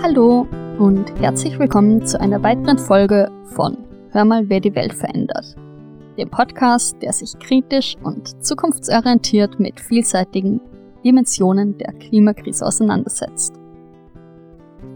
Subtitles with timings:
[0.00, 0.46] Hallo
[0.78, 3.76] und herzlich willkommen zu einer weiteren Folge von
[4.12, 5.56] Hör mal, wer die Welt verändert.
[6.16, 10.60] Dem Podcast, der sich kritisch und zukunftsorientiert mit vielseitigen
[11.04, 13.54] Dimensionen der Klimakrise auseinandersetzt.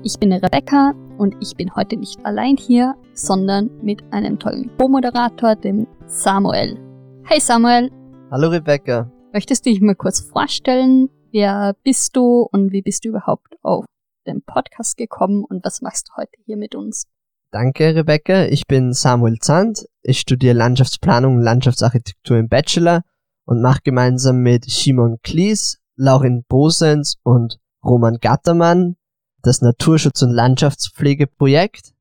[0.04, 5.56] Ich bin Rebecca und ich bin heute nicht allein hier, sondern mit einem tollen Co-Moderator,
[5.56, 6.78] dem Samuel.
[7.24, 7.90] Hey Samuel!
[8.30, 9.10] Hallo Rebecca!
[9.32, 11.10] Möchtest du dich mal kurz vorstellen?
[11.32, 13.84] Wer bist du und wie bist du überhaupt auf
[14.26, 17.06] den Podcast gekommen und was machst du heute hier mit uns?
[17.50, 18.46] Danke, Rebecca.
[18.46, 19.86] Ich bin Samuel Zandt.
[20.02, 23.02] Ich studiere Landschaftsplanung und Landschaftsarchitektur im Bachelor
[23.44, 28.96] und mache gemeinsam mit Simon Klies, Laurin Bosens und Roman Gattermann
[29.42, 31.92] das Naturschutz- und Landschaftspflegeprojekt.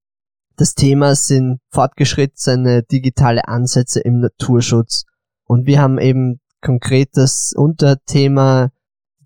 [0.57, 5.05] Das Thema sind fortgeschrittene digitale Ansätze im Naturschutz.
[5.45, 8.69] Und wir haben eben konkret das Unterthema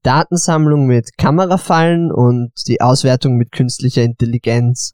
[0.06, 4.94] Datensammlung mit Kamerafallen und die Auswertung mit künstlicher Intelligenz.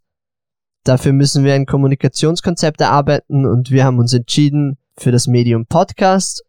[0.85, 6.43] Dafür müssen wir ein Kommunikationskonzept erarbeiten und wir haben uns entschieden für das Medium Podcast,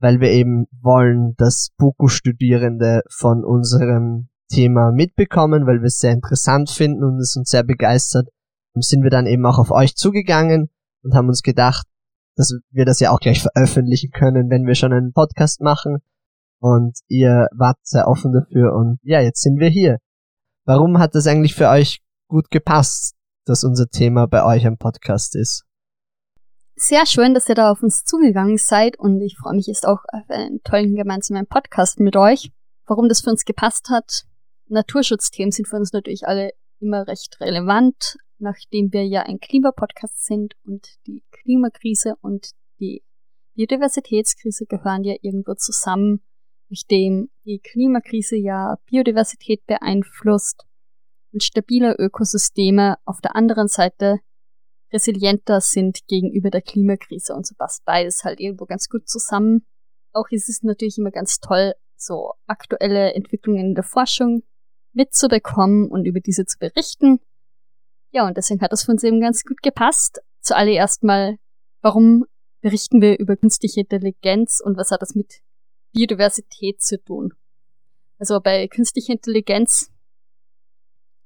[0.00, 6.70] weil wir eben wollen, dass BUKU-Studierende von unserem Thema mitbekommen, weil wir es sehr interessant
[6.70, 8.28] finden und es uns sehr begeistert.
[8.72, 10.70] Und sind wir dann eben auch auf euch zugegangen
[11.02, 11.86] und haben uns gedacht,
[12.36, 15.98] dass wir das ja auch gleich veröffentlichen können, wenn wir schon einen Podcast machen
[16.60, 19.98] und ihr wart sehr offen dafür und ja, jetzt sind wir hier.
[20.64, 23.14] Warum hat das eigentlich für euch gut gepasst,
[23.44, 25.64] dass unser Thema bei euch am Podcast ist?
[26.76, 30.04] Sehr schön, dass ihr da auf uns zugegangen seid und ich freue mich jetzt auch
[30.12, 32.52] auf einen tollen gemeinsamen Podcast mit euch.
[32.86, 34.24] Warum das für uns gepasst hat,
[34.68, 40.54] Naturschutzthemen sind für uns natürlich alle immer recht relevant, nachdem wir ja ein Klimapodcast sind
[40.64, 43.02] und die Klimakrise und die
[43.54, 46.22] Biodiversitätskrise gehören ja irgendwo zusammen
[46.68, 50.64] nachdem die Klimakrise ja Biodiversität beeinflusst
[51.32, 54.18] und stabile Ökosysteme auf der anderen Seite
[54.92, 59.66] resilienter sind gegenüber der Klimakrise und so passt beides halt irgendwo ganz gut zusammen.
[60.12, 64.42] Auch ist es natürlich immer ganz toll, so aktuelle Entwicklungen in der Forschung
[64.92, 67.20] mitzubekommen und über diese zu berichten.
[68.10, 70.20] Ja, und deswegen hat das für uns eben ganz gut gepasst.
[70.40, 71.36] Zuallererst mal,
[71.82, 72.24] warum
[72.60, 75.40] berichten wir über künstliche Intelligenz und was hat das mit
[75.92, 77.32] Biodiversität zu tun.
[78.18, 79.90] Also bei künstlicher Intelligenz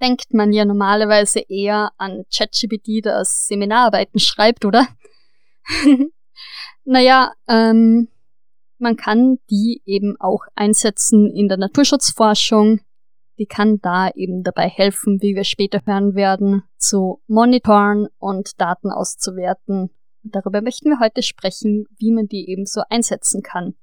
[0.00, 4.86] denkt man ja normalerweise eher an ChatGPT, das Seminararbeiten schreibt, oder?
[6.84, 8.08] naja, ähm,
[8.78, 12.80] man kann die eben auch einsetzen in der Naturschutzforschung.
[13.38, 18.90] Die kann da eben dabei helfen, wie wir später hören werden, zu monitoren und Daten
[18.90, 19.90] auszuwerten.
[20.24, 23.74] Darüber möchten wir heute sprechen, wie man die eben so einsetzen kann.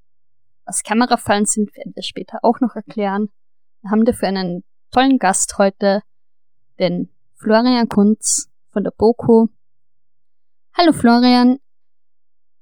[0.69, 3.29] Was Kamerafallen sind, werden wir später auch noch erklären.
[3.81, 6.03] Wir haben dafür einen tollen Gast heute,
[6.77, 9.47] den Florian Kunz von der BOKU.
[10.77, 11.57] Hallo Florian,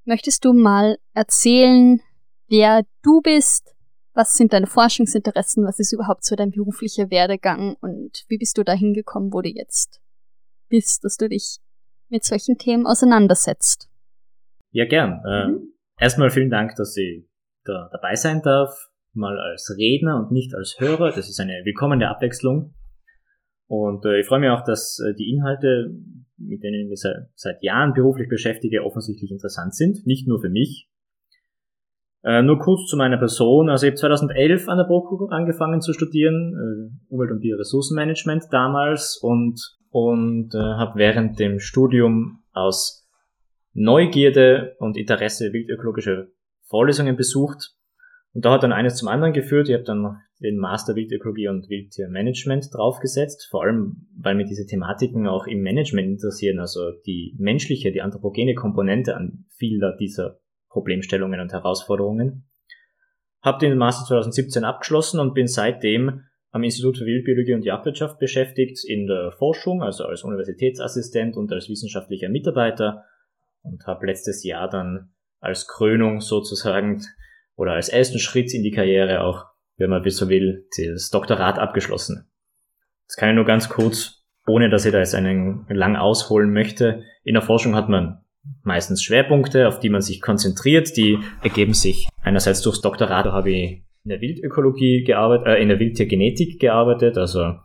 [0.06, 2.00] möchtest du mal erzählen,
[2.48, 3.76] wer du bist?
[4.14, 5.66] Was sind deine Forschungsinteressen?
[5.66, 7.76] Was ist überhaupt so dein beruflicher Werdegang?
[7.82, 10.00] Und wie bist du dahin gekommen, wo du jetzt
[10.70, 11.58] bist, dass du dich
[12.08, 13.90] mit solchen Themen auseinandersetzt?
[14.72, 15.22] Ja, gern.
[15.30, 15.74] Ähm, mhm.
[16.00, 17.27] erstmal vielen Dank, dass Sie
[17.68, 21.12] da dabei sein darf, mal als Redner und nicht als Hörer.
[21.12, 22.74] Das ist eine willkommene Abwechslung.
[23.68, 25.94] Und äh, ich freue mich auch, dass äh, die Inhalte,
[26.38, 30.06] mit denen ich mich seit, seit Jahren beruflich beschäftige, offensichtlich interessant sind.
[30.06, 30.90] Nicht nur für mich.
[32.24, 33.70] Äh, nur kurz zu meiner Person.
[33.70, 39.18] Also ich habe 2011 an der BOKU angefangen zu studieren, äh, Umwelt- und Bioressourcenmanagement damals
[39.22, 43.08] und, und äh, habe während dem Studium aus
[43.74, 46.28] Neugierde und Interesse wildökologischer
[46.68, 47.74] Vorlesungen besucht.
[48.34, 49.70] Und da hat dann eines zum anderen geführt.
[49.70, 55.28] Ich habe dann den Master Wildökologie und Wildtiermanagement draufgesetzt, vor allem weil mir diese Thematiken
[55.28, 60.40] auch im Management interessieren, also die menschliche, die anthropogene Komponente an vieler dieser
[60.70, 62.48] Problemstellungen und Herausforderungen.
[63.42, 68.84] Habe den Master 2017 abgeschlossen und bin seitdem am Institut für Wildbiologie und Jagdwirtschaft beschäftigt
[68.86, 73.06] in der Forschung, also als Universitätsassistent und als wissenschaftlicher Mitarbeiter
[73.64, 75.10] und habe letztes Jahr dann
[75.40, 77.02] als Krönung sozusagen
[77.56, 79.46] oder als ersten Schritt in die Karriere auch,
[79.78, 82.30] wenn man so will, das Doktorat abgeschlossen.
[83.08, 87.04] Das kann ich nur ganz kurz, ohne dass ich da jetzt einen lang ausholen möchte.
[87.24, 88.20] In der Forschung hat man
[88.64, 90.96] meistens Schwerpunkte, auf die man sich konzentriert.
[90.98, 95.70] Die ergeben sich einerseits durchs Doktorat, da habe ich in der Wildökologie gearbeitet, äh, in
[95.70, 97.56] der Wildtiergenetik gearbeitet, also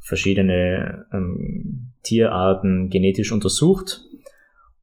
[0.00, 4.00] verschiedene ähm, Tierarten genetisch untersucht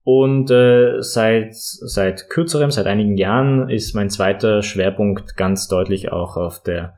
[0.05, 6.37] und äh, seit, seit kürzerem, seit einigen Jahren ist mein zweiter Schwerpunkt ganz deutlich auch
[6.37, 6.93] auf der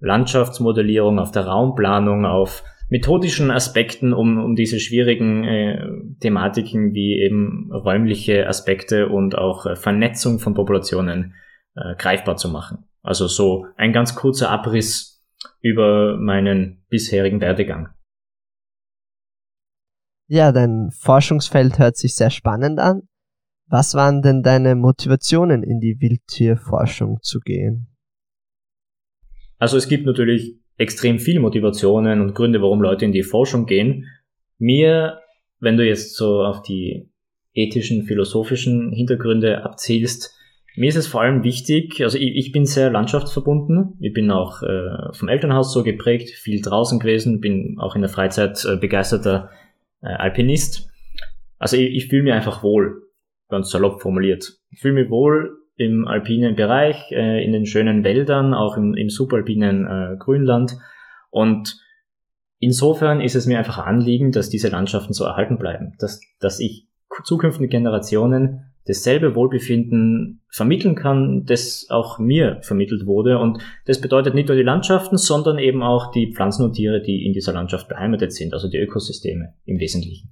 [0.00, 5.88] Landschaftsmodellierung, auf der Raumplanung, auf methodischen Aspekten, um, um diese schwierigen äh,
[6.20, 11.32] Thematiken wie eben räumliche Aspekte und auch äh, Vernetzung von Populationen
[11.74, 12.84] äh, greifbar zu machen.
[13.02, 15.24] Also so ein ganz kurzer Abriss
[15.62, 17.95] über meinen bisherigen Werdegang.
[20.28, 23.02] Ja, dein Forschungsfeld hört sich sehr spannend an.
[23.68, 27.88] Was waren denn deine Motivationen, in die Wildtierforschung zu gehen?
[29.58, 34.06] Also es gibt natürlich extrem viele Motivationen und Gründe, warum Leute in die Forschung gehen.
[34.58, 35.20] Mir,
[35.60, 37.08] wenn du jetzt so auf die
[37.54, 40.32] ethischen, philosophischen Hintergründe abzielst,
[40.76, 44.62] mir ist es vor allem wichtig, also ich, ich bin sehr landschaftsverbunden, ich bin auch
[44.62, 49.50] äh, vom Elternhaus so geprägt, viel draußen gewesen, bin auch in der Freizeit äh, begeisterter
[50.06, 50.88] äh, Alpinist.
[51.58, 53.02] Also ich, ich fühle mich einfach wohl,
[53.48, 54.58] ganz salopp formuliert.
[54.70, 59.10] Ich fühle mich wohl im alpinen Bereich, äh, in den schönen Wäldern, auch im, im
[59.10, 60.76] subalpinen äh, Grünland.
[61.30, 61.78] Und
[62.58, 66.60] insofern ist es mir einfach ein Anliegen, dass diese Landschaften so erhalten bleiben, dass, dass
[66.60, 66.88] ich
[67.24, 73.38] zukünftigen Generationen dasselbe Wohlbefinden vermitteln kann, das auch mir vermittelt wurde.
[73.38, 77.26] Und das bedeutet nicht nur die Landschaften, sondern eben auch die Pflanzen und Tiere, die
[77.26, 80.30] in dieser Landschaft beheimatet sind, also die Ökosysteme im Wesentlichen.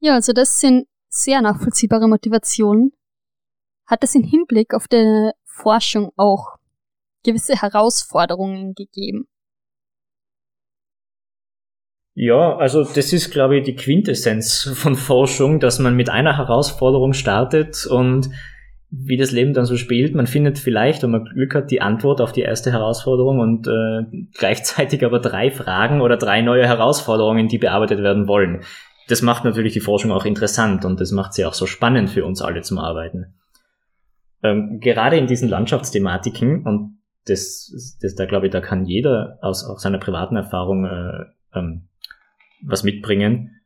[0.00, 2.92] Ja, also das sind sehr nachvollziehbare Motivationen.
[3.86, 6.56] Hat es im Hinblick auf die Forschung auch
[7.24, 9.26] gewisse Herausforderungen gegeben?
[12.14, 17.12] Ja, also das ist, glaube ich, die Quintessenz von Forschung, dass man mit einer Herausforderung
[17.12, 18.30] startet und
[18.96, 22.20] wie das Leben dann so spielt, man findet vielleicht, wenn man Glück hat, die Antwort
[22.20, 27.58] auf die erste Herausforderung und äh, gleichzeitig aber drei Fragen oder drei neue Herausforderungen, die
[27.58, 28.62] bearbeitet werden wollen.
[29.08, 32.24] Das macht natürlich die Forschung auch interessant und das macht sie auch so spannend für
[32.24, 33.34] uns alle zum Arbeiten.
[34.44, 39.64] Ähm, gerade in diesen Landschaftsthematiken und das, das da glaube ich, da kann jeder aus,
[39.64, 41.24] aus seiner privaten Erfahrung äh,
[41.54, 41.88] ähm,
[42.66, 43.60] was mitbringen.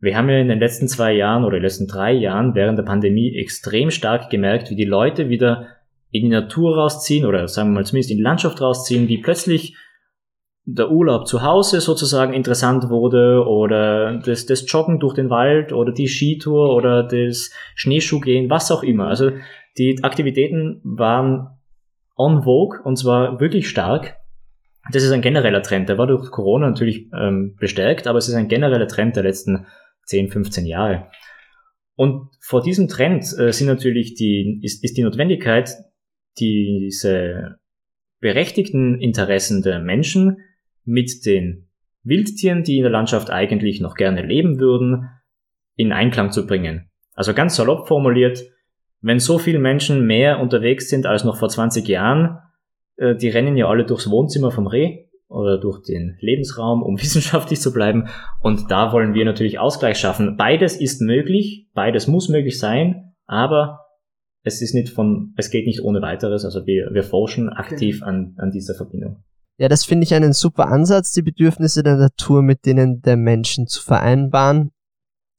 [0.00, 2.84] Wir haben ja in den letzten zwei Jahren oder den letzten drei Jahren während der
[2.84, 5.68] Pandemie extrem stark gemerkt, wie die Leute wieder
[6.10, 9.76] in die Natur rausziehen oder sagen wir mal zumindest in die Landschaft rausziehen, wie plötzlich
[10.66, 15.92] der Urlaub zu Hause sozusagen interessant wurde oder das, das Joggen durch den Wald oder
[15.92, 19.08] die Skitour oder das Schneeschuhgehen, was auch immer.
[19.08, 19.32] Also
[19.76, 21.48] die Aktivitäten waren
[22.16, 24.16] on vogue und zwar wirklich stark
[24.92, 25.88] das ist ein genereller Trend.
[25.88, 29.66] Der war durch Corona natürlich ähm, bestärkt, aber es ist ein genereller Trend der letzten
[30.06, 31.10] 10, 15 Jahre.
[31.96, 35.70] Und vor diesem Trend äh, sind natürlich die, ist, ist die Notwendigkeit,
[36.38, 37.56] diese
[38.20, 40.38] berechtigten Interessen der Menschen
[40.84, 41.68] mit den
[42.02, 45.08] Wildtieren, die in der Landschaft eigentlich noch gerne leben würden,
[45.76, 46.90] in Einklang zu bringen.
[47.14, 48.42] Also ganz salopp formuliert,
[49.00, 52.38] wenn so viele Menschen mehr unterwegs sind als noch vor 20 Jahren,
[52.96, 57.60] äh, die rennen ja alle durchs Wohnzimmer vom Reh oder durch den Lebensraum, um wissenschaftlich
[57.60, 58.08] zu bleiben.
[58.40, 60.36] Und da wollen wir natürlich Ausgleich schaffen.
[60.36, 63.80] Beides ist möglich, beides muss möglich sein, aber
[64.42, 66.44] es ist nicht von, es geht nicht ohne weiteres.
[66.44, 68.10] Also wir, wir forschen aktiv okay.
[68.10, 69.24] an, an dieser Verbindung.
[69.56, 73.66] Ja, das finde ich einen super Ansatz, die Bedürfnisse der Natur mit denen der Menschen
[73.66, 74.72] zu vereinbaren.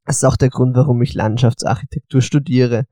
[0.06, 2.86] Das ist auch der Grund, warum ich Landschaftsarchitektur studiere.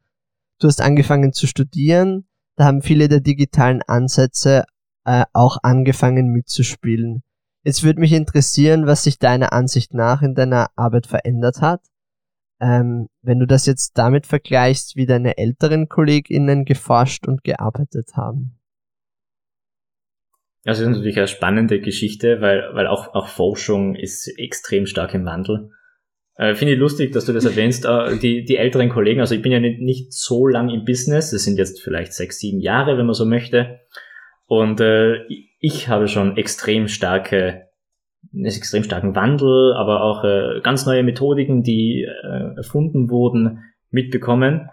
[0.60, 4.66] Du hast angefangen zu studieren, da haben viele der digitalen Ansätze
[5.06, 7.24] äh, auch angefangen mitzuspielen.
[7.64, 11.82] Jetzt würde mich interessieren, was sich deiner Ansicht nach in deiner Arbeit verändert hat.
[12.60, 18.60] Ähm, wenn du das jetzt damit vergleichst, wie deine älteren KollegInnen geforscht und gearbeitet haben.
[20.66, 25.14] Also das ist natürlich eine spannende Geschichte, weil, weil auch, auch Forschung ist extrem stark
[25.14, 25.72] im Wandel.
[26.36, 27.86] Äh, Finde ich lustig, dass du das erwähnst.
[27.86, 31.32] Äh, die, die älteren Kollegen, also ich bin ja nicht, nicht so lang im Business,
[31.32, 33.80] das sind jetzt vielleicht sechs, sieben Jahre, wenn man so möchte.
[34.48, 35.26] Und äh,
[35.60, 37.68] ich habe schon extrem starke,
[38.34, 43.60] extrem starken Wandel, aber auch äh, ganz neue Methodiken, die äh, erfunden wurden,
[43.90, 44.70] mitbekommen.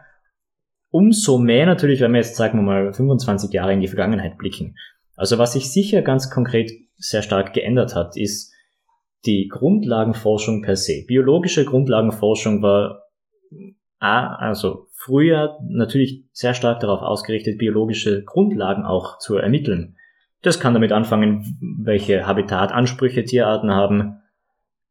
[0.91, 4.77] Umso mehr natürlich, wenn wir jetzt, sagen wir mal, 25 Jahre in die Vergangenheit blicken.
[5.15, 8.50] Also was sich sicher ganz konkret sehr stark geändert hat, ist,
[9.27, 11.05] die Grundlagenforschung per se.
[11.07, 13.03] Biologische Grundlagenforschung war
[13.99, 19.97] A, also früher natürlich sehr stark darauf ausgerichtet, biologische Grundlagen auch zu ermitteln.
[20.43, 24.23] Das kann damit anfangen, welche Habitatansprüche Tierarten haben,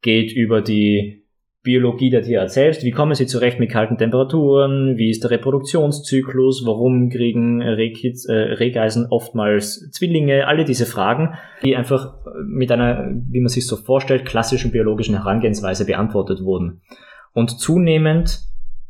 [0.01, 1.18] geht über die
[1.62, 6.63] Biologie der Tierart selbst, wie kommen sie zurecht mit kalten Temperaturen, wie ist der Reproduktionszyklus,
[6.66, 12.13] warum kriegen Rehkids, äh, Rehgeisen oftmals Zwillinge, alle diese Fragen, die einfach
[12.48, 16.82] mit einer, wie man sich so vorstellt, klassischen biologischen Herangehensweise beantwortet wurden.
[17.34, 18.39] Und zunehmend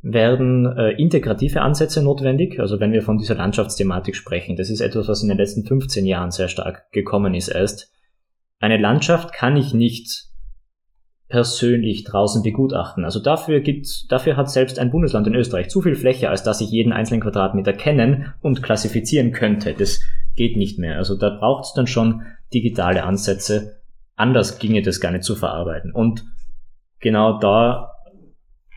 [0.01, 4.55] werden äh, integrative Ansätze notwendig, also wenn wir von dieser Landschaftsthematik sprechen.
[4.55, 7.49] Das ist etwas, was in den letzten 15 Jahren sehr stark gekommen ist.
[7.49, 7.91] Erst
[8.59, 10.28] eine Landschaft kann ich nicht
[11.29, 13.05] persönlich draußen begutachten.
[13.05, 16.59] Also dafür gibt, dafür hat selbst ein Bundesland in Österreich zu viel Fläche, als dass
[16.59, 19.73] ich jeden einzelnen Quadratmeter kennen und klassifizieren könnte.
[19.75, 20.01] Das
[20.35, 20.97] geht nicht mehr.
[20.97, 23.79] Also da braucht es dann schon digitale Ansätze.
[24.15, 25.91] Anders ginge das gar nicht zu verarbeiten.
[25.93, 26.25] Und
[26.99, 27.91] genau da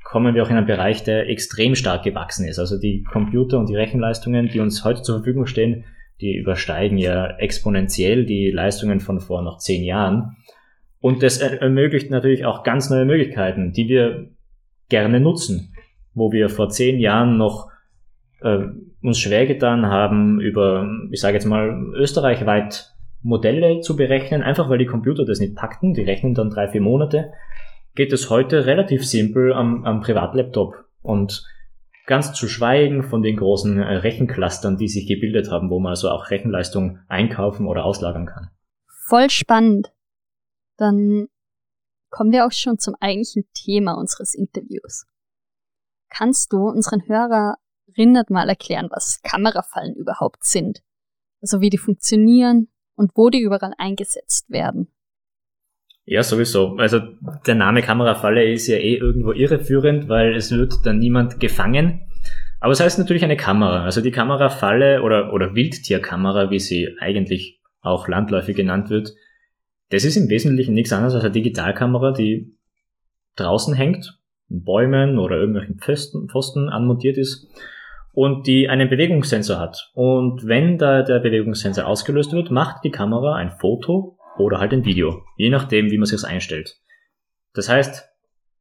[0.05, 2.59] kommen wir auch in einen Bereich, der extrem stark gewachsen ist.
[2.59, 5.85] Also die Computer und die Rechenleistungen, die uns heute zur Verfügung stehen,
[6.21, 10.37] die übersteigen ja exponentiell die Leistungen von vor noch zehn Jahren.
[11.03, 14.29] Und das ermöglicht natürlich auch ganz neue Möglichkeiten, die wir
[14.89, 15.75] gerne nutzen,
[16.15, 17.69] wo wir vor zehn Jahren noch
[18.41, 18.61] äh,
[19.03, 24.79] uns schwer getan haben, über, ich sage jetzt mal, österreichweit Modelle zu berechnen, einfach weil
[24.79, 27.33] die Computer das nicht packten, die rechnen dann drei, vier Monate,
[27.97, 30.85] geht es heute relativ simpel am, am Privatlaptop.
[31.03, 31.45] Und
[32.07, 36.11] ganz zu schweigen von den großen äh, Rechenclustern, die sich gebildet haben, wo man also
[36.11, 38.51] auch Rechenleistung einkaufen oder auslagern kann.
[39.09, 39.91] Voll spannend
[40.77, 41.29] dann
[42.11, 45.07] kommen wir auch schon zum eigentlichen Thema unseres Interviews.
[46.11, 50.83] Kannst du unseren Hörerinnen mal erklären, was Kamerafallen überhaupt sind?
[51.41, 54.89] Also wie die funktionieren und wo die überall eingesetzt werden?
[56.05, 56.77] Ja, sowieso.
[56.77, 57.01] Also
[57.47, 62.09] der Name Kamerafalle ist ja eh irgendwo irreführend, weil es wird dann niemand gefangen.
[62.61, 63.85] Aber es heißt natürlich eine Kamera.
[63.85, 69.15] Also die Kamerafalle oder, oder Wildtierkamera, wie sie eigentlich auch landläufig genannt wird,
[69.93, 72.57] das ist im Wesentlichen nichts anderes als eine Digitalkamera, die
[73.37, 74.19] draußen hängt,
[74.49, 77.47] in Bäumen oder irgendwelchen Pfosten, Pfosten anmontiert ist
[78.13, 79.91] und die einen Bewegungssensor hat.
[79.95, 84.87] Und wenn da der Bewegungssensor ausgelöst wird, macht die Kamera ein Foto oder halt ein
[84.87, 86.79] Video, je nachdem, wie man sich das einstellt.
[87.53, 88.09] Das heißt,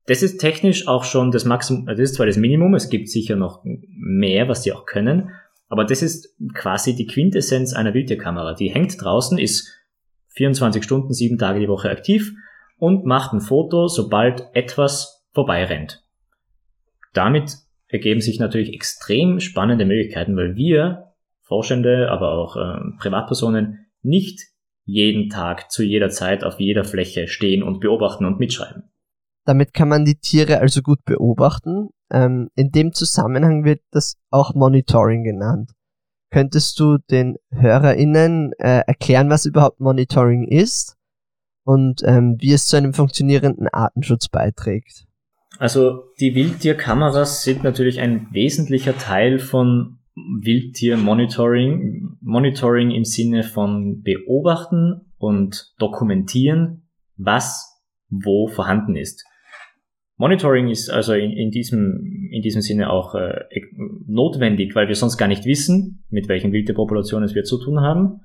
[0.08, 3.38] das ist technisch auch schon das Maximum, das ist zwar das Minimum, es gibt sicher
[3.38, 5.30] noch mehr, was die auch können,
[5.70, 8.54] aber das ist quasi die Quintessenz einer Wildtierkamera.
[8.54, 9.81] Die hängt draußen, ist
[10.34, 12.34] 24 Stunden, sieben Tage die Woche aktiv
[12.78, 16.04] und macht ein Foto, sobald etwas vorbeirennt.
[17.14, 17.58] Damit
[17.88, 24.40] ergeben sich natürlich extrem spannende Möglichkeiten, weil wir, Forschende, aber auch äh, Privatpersonen, nicht
[24.86, 28.84] jeden Tag zu jeder Zeit auf jeder Fläche stehen und beobachten und mitschreiben.
[29.46, 31.90] Damit kann man die Tiere also gut beobachten.
[32.12, 35.72] Ähm, in dem Zusammenhang wird das auch Monitoring genannt.
[36.32, 40.96] Könntest du den HörerInnen äh, erklären, was überhaupt Monitoring ist
[41.64, 45.06] und ähm, wie es zu einem funktionierenden Artenschutz beiträgt?
[45.60, 52.18] Also die Wildtierkameras sind natürlich ein wesentlicher Teil von Wildtiermonitoring.
[52.22, 59.26] Monitoring im Sinne von beobachten und dokumentieren, was wo vorhanden ist.
[60.22, 63.44] Monitoring ist also in, in, diesem, in diesem Sinne auch äh,
[64.06, 68.22] notwendig, weil wir sonst gar nicht wissen, mit welchen Wildtierpopulationen es wir zu tun haben,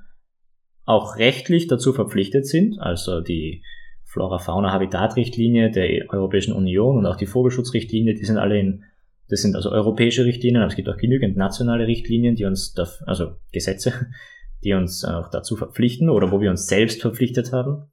[0.85, 3.63] auch rechtlich dazu verpflichtet sind, also die
[4.05, 8.85] Flora-Fauna-Habitat-Richtlinie der Europäischen Union und auch die Vogelschutzrichtlinie, die sind alle in,
[9.31, 12.87] das sind also europäische Richtlinien, aber es gibt auch genügend nationale Richtlinien, die uns, da,
[13.07, 13.95] also Gesetze,
[14.65, 17.91] die uns auch dazu verpflichten oder wo wir uns selbst verpflichtet haben.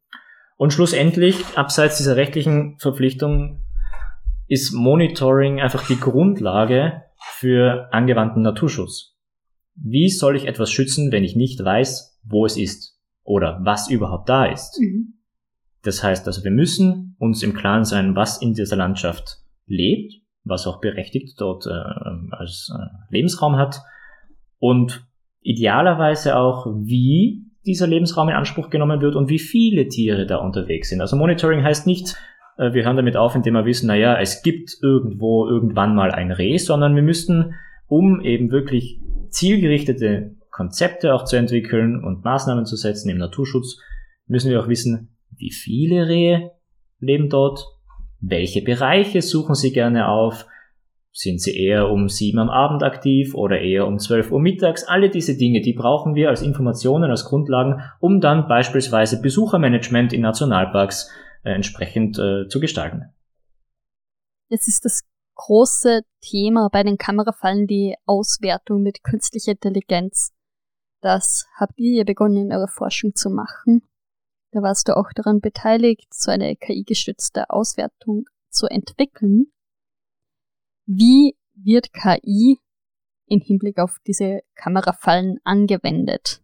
[0.58, 3.62] Und schlussendlich, abseits dieser rechtlichen Verpflichtung,
[4.48, 7.04] ist Monitoring einfach die Grundlage
[7.38, 9.16] für angewandten Naturschutz.
[9.76, 14.30] Wie soll ich etwas schützen, wenn ich nicht weiß, wo es ist oder was überhaupt
[14.30, 14.80] da ist?
[14.80, 15.16] Mhm.
[15.82, 20.68] Das heißt also, wir müssen uns im Klaren sein, was in dieser Landschaft lebt, was
[20.68, 21.72] auch berechtigt dort äh,
[22.32, 23.82] als äh, Lebensraum hat
[24.60, 25.06] und
[25.42, 30.90] idealerweise auch, wie dieser Lebensraum in Anspruch genommen wird und wie viele Tiere da unterwegs
[30.90, 31.02] sind.
[31.02, 32.16] Also Monitoring heißt nicht,
[32.58, 36.58] wir hören damit auf, indem wir wissen, naja, es gibt irgendwo irgendwann mal ein Reh,
[36.58, 37.56] sondern wir müssten,
[37.88, 43.80] um eben wirklich zielgerichtete Konzepte auch zu entwickeln und Maßnahmen zu setzen im Naturschutz,
[44.28, 46.52] müssen wir auch wissen, wie viele Rehe
[47.00, 47.66] leben dort,
[48.20, 50.46] welche Bereiche suchen sie gerne auf,
[51.12, 54.84] sind sie eher um sieben am Abend aktiv oder eher um zwölf Uhr mittags?
[54.84, 60.22] Alle diese Dinge, die brauchen wir als Informationen, als Grundlagen, um dann beispielsweise Besuchermanagement in
[60.22, 63.14] Nationalparks äh, entsprechend äh, zu gestalten.
[64.50, 65.04] Jetzt ist das
[65.36, 70.32] große Thema bei den Kamerafallen die Auswertung mit künstlicher Intelligenz.
[71.02, 73.82] Das habt ihr ja begonnen in eurer Forschung zu machen.
[74.52, 79.48] Da warst du auch daran beteiligt, so eine KI-gestützte Auswertung zu entwickeln.
[80.86, 82.60] Wie wird KI
[83.26, 86.43] im Hinblick auf diese Kamerafallen angewendet?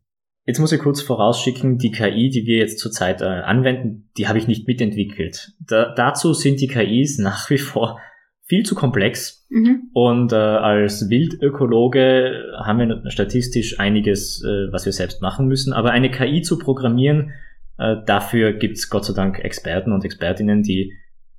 [0.50, 4.39] Jetzt muss ich kurz vorausschicken, die KI, die wir jetzt zurzeit äh, anwenden, die habe
[4.39, 5.51] ich nicht mitentwickelt.
[5.60, 8.00] Da, dazu sind die KIs nach wie vor
[8.46, 9.46] viel zu komplex.
[9.51, 9.91] Mhm.
[9.94, 15.72] Und äh, als Wildökologe haben wir statistisch einiges, äh, was wir selbst machen müssen.
[15.72, 17.32] Aber eine KI zu programmieren,
[17.77, 20.94] Äh, dafür gibt's Gott sei Dank Experten und Expertinnen, die,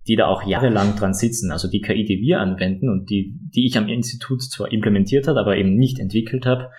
[0.07, 1.51] die da auch jahrelang dran sitzen.
[1.51, 5.37] Also die KI, die wir anwenden und die, die ich am Institut zwar implementiert hat,
[5.37, 6.71] aber eben nicht entwickelt habe,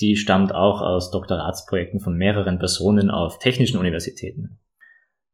[0.00, 4.58] die stammt auch aus Doktoratsprojekten von mehreren Personen auf technischen Universitäten.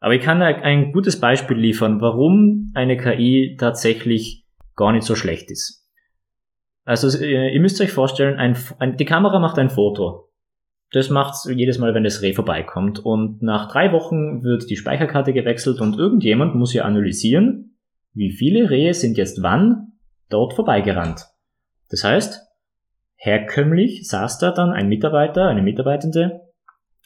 [0.00, 4.44] Aber ich kann ein gutes Beispiel liefern, warum eine KI tatsächlich
[4.76, 5.84] gar nicht so schlecht ist.
[6.84, 10.30] Also ihr müsst euch vorstellen, ein, ein, die Kamera macht ein Foto.
[10.92, 13.00] Das macht's jedes Mal, wenn das Reh vorbeikommt.
[13.00, 17.76] Und nach drei Wochen wird die Speicherkarte gewechselt und irgendjemand muss hier analysieren,
[18.12, 19.94] wie viele Rehe sind jetzt wann
[20.28, 21.26] dort vorbeigerannt.
[21.90, 22.45] Das heißt,
[23.16, 26.40] herkömmlich saß da dann ein Mitarbeiter, eine Mitarbeitende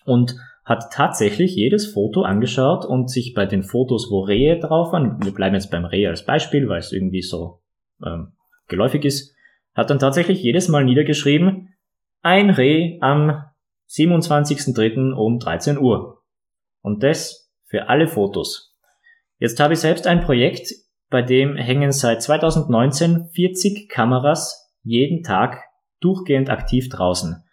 [0.05, 5.23] und hat tatsächlich jedes Foto angeschaut und sich bei den Fotos, wo Rehe drauf waren,
[5.25, 7.61] wir bleiben jetzt beim Reh als Beispiel, weil es irgendwie so
[8.05, 8.33] ähm,
[8.69, 9.35] geläufig ist,
[9.75, 11.75] hat dann tatsächlich jedes Mal niedergeschrieben,
[12.23, 13.45] ein Reh am
[13.89, 15.13] 27.03.
[15.13, 16.23] um 13 Uhr.
[16.83, 18.77] Und das für alle Fotos.
[19.39, 20.73] Jetzt habe ich selbst ein Projekt,
[21.09, 25.65] bei dem hängen seit 2019 40 Kameras jeden Tag
[26.01, 27.45] durchgehend aktiv draußen.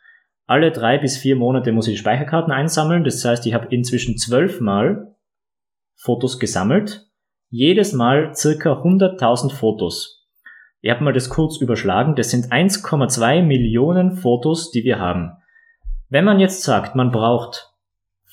[0.46, 3.04] Alle drei bis vier Monate muss ich die Speicherkarten einsammeln.
[3.04, 5.16] Das heißt, ich habe inzwischen zwölfmal
[5.96, 7.06] Fotos gesammelt.
[7.50, 10.25] Jedes Mal circa 100.000 Fotos.
[10.80, 12.16] Ich habe mal das kurz überschlagen.
[12.16, 15.32] Das sind 1,2 Millionen Fotos, die wir haben.
[16.10, 17.74] Wenn man jetzt sagt, man braucht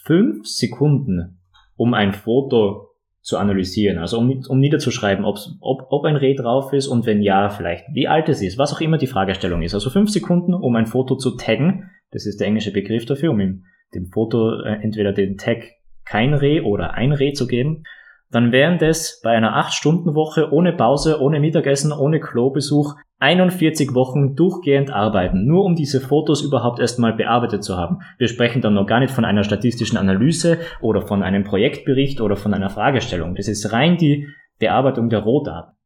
[0.04, 1.40] fünf Sekunden,
[1.74, 2.93] um ein Foto
[3.24, 7.48] zu analysieren, also um, um niederzuschreiben, ob, ob ein Reh drauf ist und wenn ja,
[7.48, 9.72] vielleicht wie alt es ist, was auch immer die Fragestellung ist.
[9.72, 13.40] Also fünf Sekunden, um ein Foto zu taggen, das ist der englische Begriff dafür, um
[13.40, 13.64] ihm
[13.94, 15.64] dem Foto äh, entweder den Tag
[16.04, 17.84] kein Reh oder ein Reh zu geben.
[18.34, 24.90] Dann wären das bei einer 8-Stunden-Woche ohne Pause, ohne Mittagessen, ohne Klobesuch 41 Wochen durchgehend
[24.90, 28.00] arbeiten, nur um diese Fotos überhaupt erstmal bearbeitet zu haben.
[28.18, 32.34] Wir sprechen dann noch gar nicht von einer statistischen Analyse oder von einem Projektbericht oder
[32.34, 33.36] von einer Fragestellung.
[33.36, 34.26] Das ist rein die
[34.58, 35.76] Bearbeitung der Rohdaten.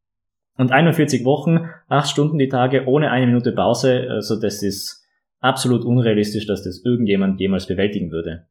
[0.57, 5.05] Und 41 Wochen, 8 Stunden die Tage ohne eine Minute Pause, also das ist
[5.39, 8.47] absolut unrealistisch, dass das irgendjemand jemals bewältigen würde.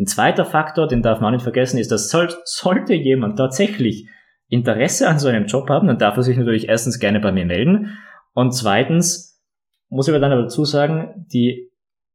[0.00, 4.08] Ein zweiter Faktor, den darf man nicht vergessen, ist, dass soll, sollte jemand tatsächlich
[4.48, 7.44] Interesse an so einem Job haben, dann darf er sich natürlich erstens gerne bei mir
[7.44, 7.98] melden
[8.32, 9.42] und zweitens
[9.90, 11.70] muss ich aber dann aber dazu sagen, die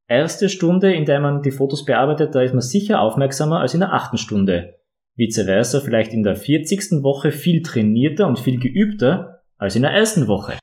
[0.08, 3.80] erste Stunde, in der man die Fotos bearbeitet, da ist man sicher aufmerksamer als in
[3.80, 4.74] der achten Stunde.
[5.14, 7.04] Vice versa, vielleicht in der 40.
[7.04, 10.58] Woche viel trainierter und viel geübter als in der ersten Woche.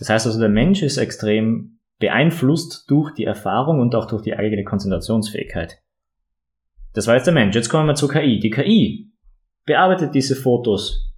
[0.00, 4.34] Das heißt also, der Mensch ist extrem beeinflusst durch die Erfahrung und auch durch die
[4.34, 5.78] eigene Konzentrationsfähigkeit.
[6.98, 7.54] Das war jetzt der Mensch.
[7.54, 8.40] Jetzt kommen wir zur KI.
[8.40, 9.12] Die KI
[9.64, 11.14] bearbeitet diese Fotos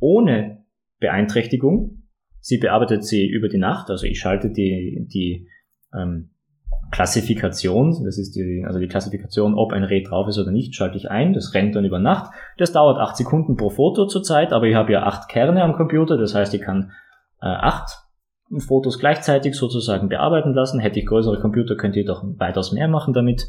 [0.00, 0.64] ohne
[0.98, 2.02] Beeinträchtigung
[2.44, 5.48] Sie bearbeitet sie über die Nacht, also ich schalte die, die
[5.96, 6.30] ähm,
[6.90, 10.96] Klassifikation, das ist die, also die Klassifikation, ob ein Reh drauf ist oder nicht, schalte
[10.96, 11.34] ich ein.
[11.34, 12.32] Das rennt dann über Nacht.
[12.58, 16.18] Das dauert acht Sekunden pro Foto zurzeit, aber ich habe ja acht Kerne am Computer,
[16.18, 16.90] das heißt, ich kann
[17.40, 18.02] äh, acht
[18.58, 20.80] Fotos gleichzeitig sozusagen bearbeiten lassen.
[20.80, 23.48] Hätte ich größere Computer, könnte ich doch weitaus mehr machen damit.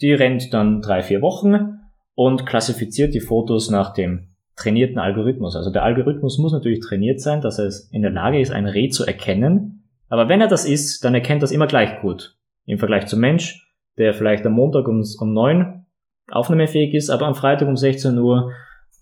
[0.00, 1.80] Die rennt dann drei, vier Wochen
[2.14, 5.56] und klassifiziert die Fotos nach dem trainierten Algorithmus.
[5.56, 8.88] Also der Algorithmus muss natürlich trainiert sein, dass er in der Lage ist, ein Reh
[8.88, 9.84] zu erkennen.
[10.08, 12.36] Aber wenn er das ist, dann erkennt das immer gleich gut.
[12.66, 15.86] Im Vergleich zum Mensch, der vielleicht am Montag um, um 9
[16.30, 18.52] aufnahmefähig ist, aber am Freitag um 16 Uhr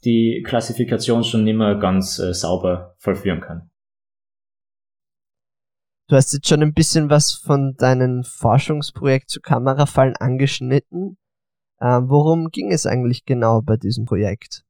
[0.04, 3.70] die Klassifikation schon nicht mehr ganz äh, sauber vollführen kann.
[6.08, 11.16] Du hast jetzt schon ein bisschen was von deinem Forschungsprojekt zu Kamerafallen angeschnitten.
[11.80, 14.62] Äh, worum ging es eigentlich genau bei diesem Projekt?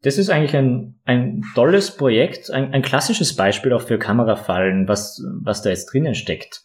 [0.00, 5.22] Das ist eigentlich ein, ein tolles Projekt, ein, ein klassisches Beispiel auch für Kamerafallen, was,
[5.42, 6.62] was da jetzt drinnen steckt.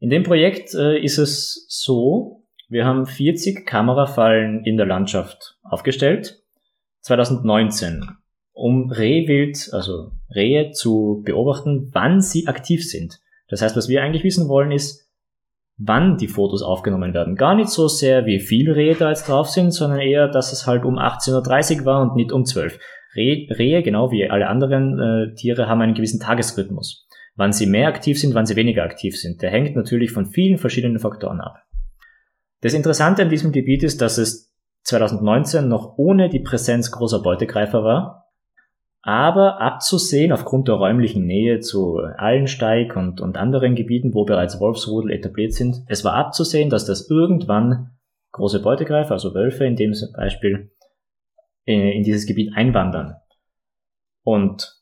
[0.00, 6.42] In dem Projekt äh, ist es so, wir haben 40 Kamerafallen in der Landschaft aufgestellt,
[7.00, 8.16] 2019,
[8.54, 13.18] um Rehwild, also Rehe zu beobachten, wann sie aktiv sind.
[13.48, 15.10] Das heißt, was wir eigentlich wissen wollen, ist,
[15.76, 17.34] wann die Fotos aufgenommen werden.
[17.34, 20.66] Gar nicht so sehr, wie viele Rehe da jetzt drauf sind, sondern eher, dass es
[20.68, 22.78] halt um 18.30 Uhr war und nicht um 12.
[23.16, 27.08] Rehe, Rehe genau wie alle anderen äh, Tiere, haben einen gewissen Tagesrhythmus.
[27.34, 29.42] Wann sie mehr aktiv sind, wann sie weniger aktiv sind.
[29.42, 31.56] Der hängt natürlich von vielen verschiedenen Faktoren ab.
[32.60, 37.82] Das Interessante an diesem Gebiet ist, dass es 2019 noch ohne die Präsenz großer Beutegreifer
[37.82, 38.23] war
[39.04, 45.12] aber abzusehen aufgrund der räumlichen Nähe zu Allensteig und, und anderen Gebieten, wo bereits Wolfsrudel
[45.12, 47.90] etabliert sind, es war abzusehen, dass das irgendwann
[48.32, 50.70] große Beutegreifer, also Wölfe in dem Beispiel,
[51.66, 53.16] in dieses Gebiet einwandern.
[54.22, 54.74] Und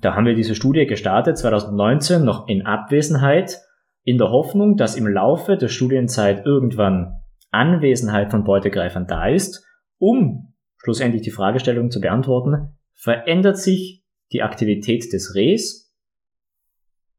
[0.00, 3.60] da haben wir diese Studie gestartet, 2019, noch in Abwesenheit,
[4.02, 7.20] in der Hoffnung, dass im Laufe der Studienzeit irgendwann
[7.52, 9.64] Anwesenheit von Beutegreifern da ist,
[9.98, 14.02] um schlussendlich die Fragestellung zu beantworten, verändert sich
[14.32, 15.92] die Aktivität des Rehs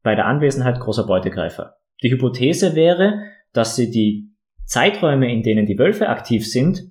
[0.02, 1.76] bei der Anwesenheit großer Beutegreifer.
[2.02, 4.32] Die Hypothese wäre, dass sie die
[4.64, 6.90] Zeiträume, in denen die Wölfe aktiv sind,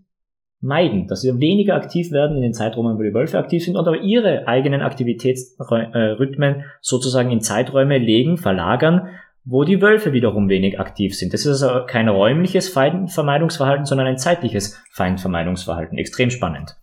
[0.62, 3.88] meiden, dass sie weniger aktiv werden in den Zeiträumen, wo die Wölfe aktiv sind und
[3.88, 9.10] aber ihre eigenen Aktivitätsrhythmen sozusagen in Zeiträume legen, verlagern,
[9.44, 11.34] wo die Wölfe wiederum wenig aktiv sind.
[11.34, 15.98] Das ist also kein räumliches Feindvermeidungsverhalten, sondern ein zeitliches Feindvermeidungsverhalten.
[15.98, 16.78] Extrem spannend.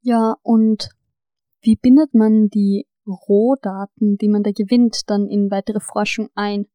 [0.00, 0.88] Ja, und
[1.60, 6.66] wie bindet man die Rohdaten, die man da gewinnt, dann in weitere Forschung ein?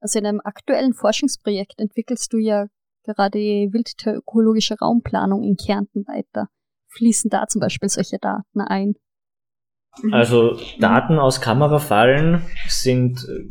[0.00, 2.66] Also in einem aktuellen Forschungsprojekt entwickelst du ja
[3.04, 6.48] gerade die wildökologische Raumplanung in Kärnten weiter.
[6.88, 8.94] Fließen da zum Beispiel solche Daten ein?
[10.12, 13.50] Also Daten aus Kamerafallen sind äh,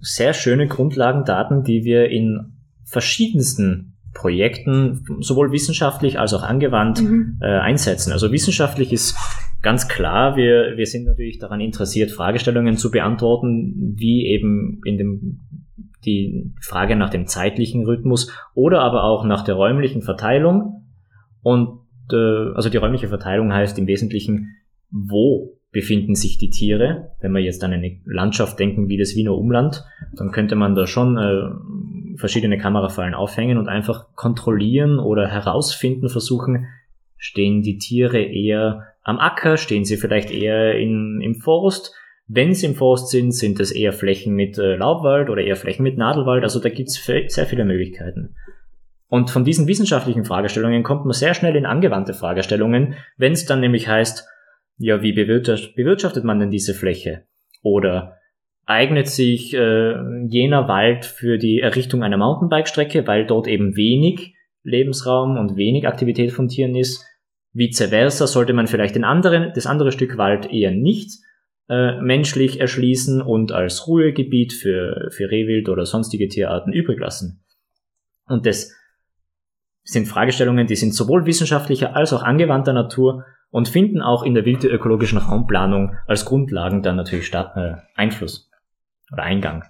[0.00, 7.38] sehr schöne Grundlagendaten, die wir in verschiedensten Projekten, sowohl wissenschaftlich als auch angewandt, mhm.
[7.40, 8.12] äh, einsetzen.
[8.12, 9.16] Also wissenschaftlich ist
[9.62, 15.40] ganz klar, wir, wir sind natürlich daran interessiert, Fragestellungen zu beantworten, wie eben in dem
[16.04, 20.86] die Frage nach dem zeitlichen Rhythmus oder aber auch nach der räumlichen Verteilung.
[21.42, 21.80] Und
[22.12, 24.56] äh, also die räumliche Verteilung heißt im Wesentlichen,
[24.90, 27.12] wo befinden sich die Tiere.
[27.20, 29.84] Wenn wir jetzt an eine Landschaft denken wie das Wiener Umland,
[30.16, 36.66] dann könnte man da schon äh, verschiedene Kamerafallen aufhängen und einfach kontrollieren oder herausfinden versuchen,
[37.16, 41.94] stehen die Tiere eher am Acker, stehen sie vielleicht eher in, im Forst,
[42.32, 45.82] wenn sie im Forst sind, sind es eher Flächen mit äh, Laubwald oder eher Flächen
[45.82, 46.44] mit Nadelwald.
[46.44, 48.36] Also da gibt es sehr viele Möglichkeiten.
[49.08, 53.58] Und von diesen wissenschaftlichen Fragestellungen kommt man sehr schnell in angewandte Fragestellungen, wenn es dann
[53.58, 54.28] nämlich heißt,
[54.78, 57.24] ja, wie bewirtschaftet man denn diese Fläche?
[57.62, 58.16] Oder
[58.64, 59.94] eignet sich äh,
[60.28, 66.30] jener Wald für die Errichtung einer Mountainbike-Strecke, weil dort eben wenig Lebensraum und wenig Aktivität
[66.30, 67.04] von Tieren ist?
[67.52, 71.18] Vice versa sollte man vielleicht den anderen, das andere Stück Wald eher nicht
[71.68, 77.44] äh, menschlich erschließen und als Ruhegebiet für, für Rehwild oder sonstige Tierarten übrig lassen.
[78.26, 78.72] Und das
[79.82, 84.46] sind Fragestellungen, die sind sowohl wissenschaftlicher als auch angewandter Natur und finden auch in der
[84.46, 88.50] ökologischen Raumplanung als Grundlagen dann natürlich statt, äh, Einfluss
[89.12, 89.64] oder Eingang.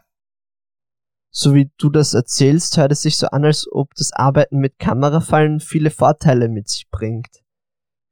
[1.30, 4.78] So wie du das erzählst, hört es sich so an, als ob das Arbeiten mit
[4.78, 7.39] Kamerafallen viele Vorteile mit sich bringt.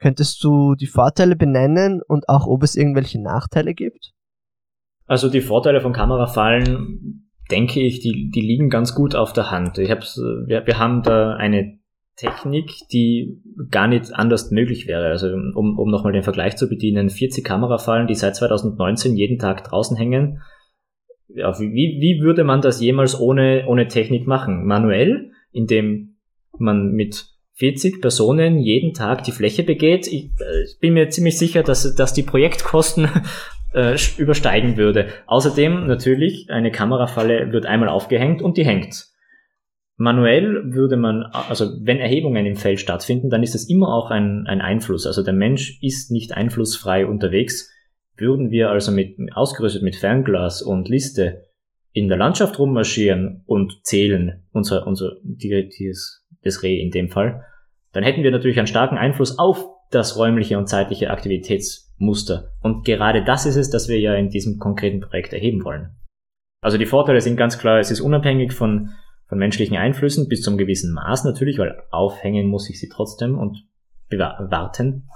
[0.01, 4.13] Könntest du die Vorteile benennen und auch, ob es irgendwelche Nachteile gibt?
[5.07, 9.79] Also die Vorteile von Kamerafallen, denke ich, die, die liegen ganz gut auf der Hand.
[9.79, 11.79] Ich hab's, wir, wir haben da eine
[12.19, 15.07] Technik, die gar nicht anders möglich wäre.
[15.07, 19.65] Also um, um nochmal den Vergleich zu bedienen, 40 Kamerafallen, die seit 2019 jeden Tag
[19.65, 20.43] draußen hängen.
[21.29, 24.67] Ja, wie, wie würde man das jemals ohne, ohne Technik machen?
[24.67, 26.17] Manuell, indem
[26.59, 31.39] man mit 40 Personen jeden Tag die Fläche begeht, ich, äh, ich bin mir ziemlich
[31.39, 33.09] sicher, dass, dass die Projektkosten
[33.75, 35.09] äh, übersteigen würde.
[35.27, 39.07] Außerdem natürlich, eine Kamerafalle wird einmal aufgehängt und die hängt.
[39.97, 44.47] Manuell würde man, also wenn Erhebungen im Feld stattfinden, dann ist das immer auch ein,
[44.47, 45.05] ein Einfluss.
[45.09, 47.69] Also der Mensch ist nicht einflussfrei unterwegs.
[48.17, 51.43] Würden wir also mit, ausgerüstet mit Fernglas und Liste
[51.91, 55.93] in der Landschaft rummarschieren und zählen, unser, unser, die, die,
[56.45, 57.45] das Reh in dem Fall,
[57.93, 62.51] dann hätten wir natürlich einen starken Einfluss auf das räumliche und zeitliche Aktivitätsmuster.
[62.63, 65.97] Und gerade das ist es, das wir ja in diesem konkreten Projekt erheben wollen.
[66.61, 68.91] Also die Vorteile sind ganz klar, es ist unabhängig von,
[69.29, 73.65] von menschlichen Einflüssen bis zum gewissen Maß natürlich, weil aufhängen muss ich sie trotzdem und
[74.11, 75.09] warten.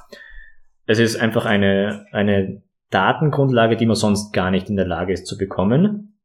[0.87, 5.27] Es ist einfach eine, eine Datengrundlage, die man sonst gar nicht in der Lage ist
[5.27, 6.19] zu bekommen.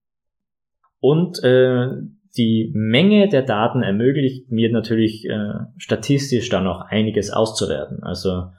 [1.00, 1.88] Und äh,
[2.38, 8.04] die Menge der Daten ermöglicht mir natürlich äh, statistisch dann noch einiges auszuwerten.
[8.04, 8.52] Also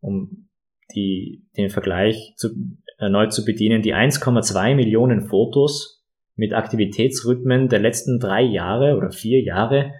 [0.00, 0.48] um
[0.94, 2.50] die, den Vergleich zu,
[2.98, 9.42] erneut zu bedienen, die 1,2 Millionen Fotos mit Aktivitätsrhythmen der letzten drei Jahre oder vier
[9.42, 9.92] Jahre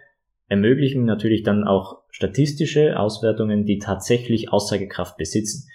[0.49, 5.69] ermöglichen natürlich dann auch statistische Auswertungen, die tatsächlich Aussagekraft besitzen.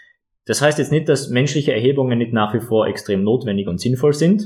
[0.46, 4.14] Das heißt jetzt nicht, dass menschliche Erhebungen nicht nach wie vor extrem notwendig und sinnvoll
[4.14, 4.44] sind,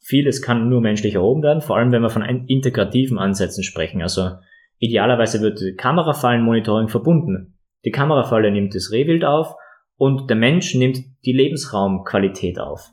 [0.00, 4.02] Vieles kann nur menschlich erhoben werden, vor allem wenn wir von integrativen Ansätzen sprechen.
[4.02, 4.30] Also
[4.78, 7.58] idealerweise wird Kamerafallenmonitoring verbunden.
[7.84, 9.54] Die Kamerafalle nimmt das Rehwild auf
[9.96, 12.90] und der Mensch nimmt die Lebensraumqualität auf.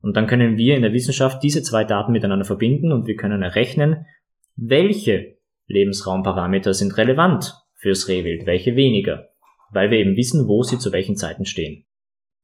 [0.00, 3.42] Und dann können wir in der Wissenschaft diese zwei Daten miteinander verbinden und wir können
[3.42, 4.06] errechnen,
[4.56, 9.28] welche Lebensraumparameter sind relevant fürs Rehwild, welche weniger,
[9.72, 11.84] weil wir eben wissen, wo sie zu welchen Zeiten stehen.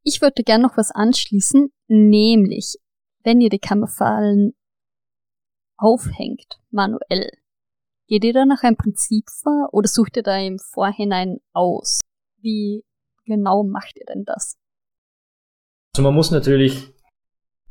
[0.02, 2.76] Ich würde gern noch was anschließen, nämlich
[3.24, 4.54] wenn ihr die Kammerfallen
[5.76, 7.30] aufhängt, manuell,
[8.12, 12.00] Geht ihr da nach einem Prinzip vor oder sucht ihr da im Vorhinein aus?
[12.42, 12.84] Wie
[13.24, 14.58] genau macht ihr denn das?
[15.94, 16.92] Also man muss natürlich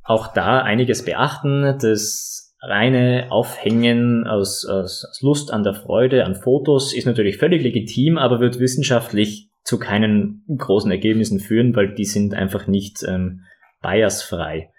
[0.04, 1.78] auch da einiges beachten.
[1.80, 7.62] Das reine Aufhängen aus, aus, aus Lust an der Freude, an Fotos ist natürlich völlig
[7.62, 13.42] legitim, aber wird wissenschaftlich zu keinen großen Ergebnissen führen, weil die sind einfach nicht ähm,
[13.84, 14.71] biasfrei.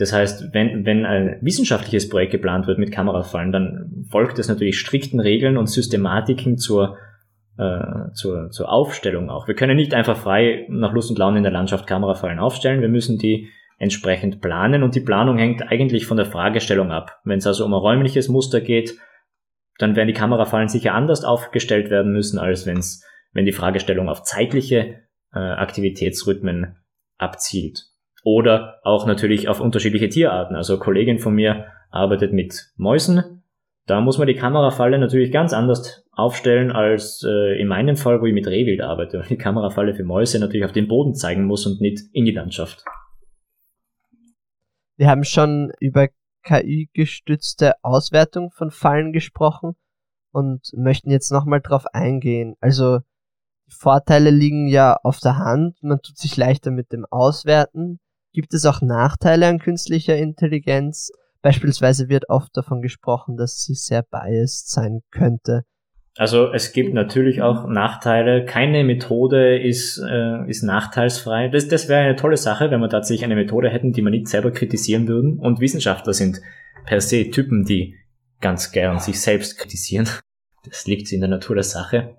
[0.00, 4.78] Das heißt, wenn, wenn ein wissenschaftliches Projekt geplant wird mit Kamerafallen, dann folgt es natürlich
[4.78, 6.96] strikten Regeln und Systematiken zur,
[7.58, 9.46] äh, zur, zur Aufstellung auch.
[9.46, 12.80] Wir können nicht einfach frei nach Lust und Laune in der Landschaft Kamerafallen aufstellen.
[12.80, 17.20] Wir müssen die entsprechend planen und die Planung hängt eigentlich von der Fragestellung ab.
[17.24, 18.96] Wenn es also um ein räumliches Muster geht,
[19.76, 24.22] dann werden die Kamerafallen sicher anders aufgestellt werden müssen, als wenn's, wenn die Fragestellung auf
[24.22, 25.02] zeitliche
[25.34, 26.78] äh, Aktivitätsrhythmen
[27.18, 27.89] abzielt.
[28.22, 30.56] Oder auch natürlich auf unterschiedliche Tierarten.
[30.56, 33.42] Also eine Kollegin von mir arbeitet mit Mäusen.
[33.86, 38.26] Da muss man die Kamerafalle natürlich ganz anders aufstellen als äh, in meinem Fall, wo
[38.26, 39.24] ich mit Rehwild arbeite.
[39.28, 42.84] Die Kamerafalle für Mäuse natürlich auf den Boden zeigen muss und nicht in die Landschaft.
[44.96, 46.08] Wir haben schon über
[46.42, 49.74] KI-gestützte Auswertung von Fallen gesprochen
[50.32, 52.54] und möchten jetzt nochmal drauf eingehen.
[52.60, 53.00] Also
[53.68, 58.00] Vorteile liegen ja auf der Hand, man tut sich leichter mit dem Auswerten.
[58.32, 61.10] Gibt es auch Nachteile an künstlicher Intelligenz?
[61.42, 65.64] Beispielsweise wird oft davon gesprochen, dass sie sehr biased sein könnte.
[66.16, 68.44] Also es gibt natürlich auch Nachteile.
[68.44, 71.48] Keine Methode ist, äh, ist nachteilsfrei.
[71.48, 74.28] Das, das wäre eine tolle Sache, wenn wir tatsächlich eine Methode hätten, die wir nicht
[74.28, 75.38] selber kritisieren würden.
[75.38, 76.40] Und Wissenschaftler sind
[76.84, 77.96] per se Typen, die
[78.40, 80.08] ganz gern sich selbst kritisieren.
[80.64, 82.16] Das liegt in der Natur der Sache.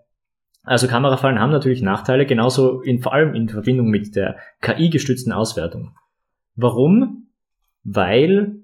[0.64, 5.96] Also Kamerafallen haben natürlich Nachteile, genauso in, vor allem in Verbindung mit der KI-gestützten Auswertung.
[6.62, 7.28] Warum?
[7.84, 8.62] Weil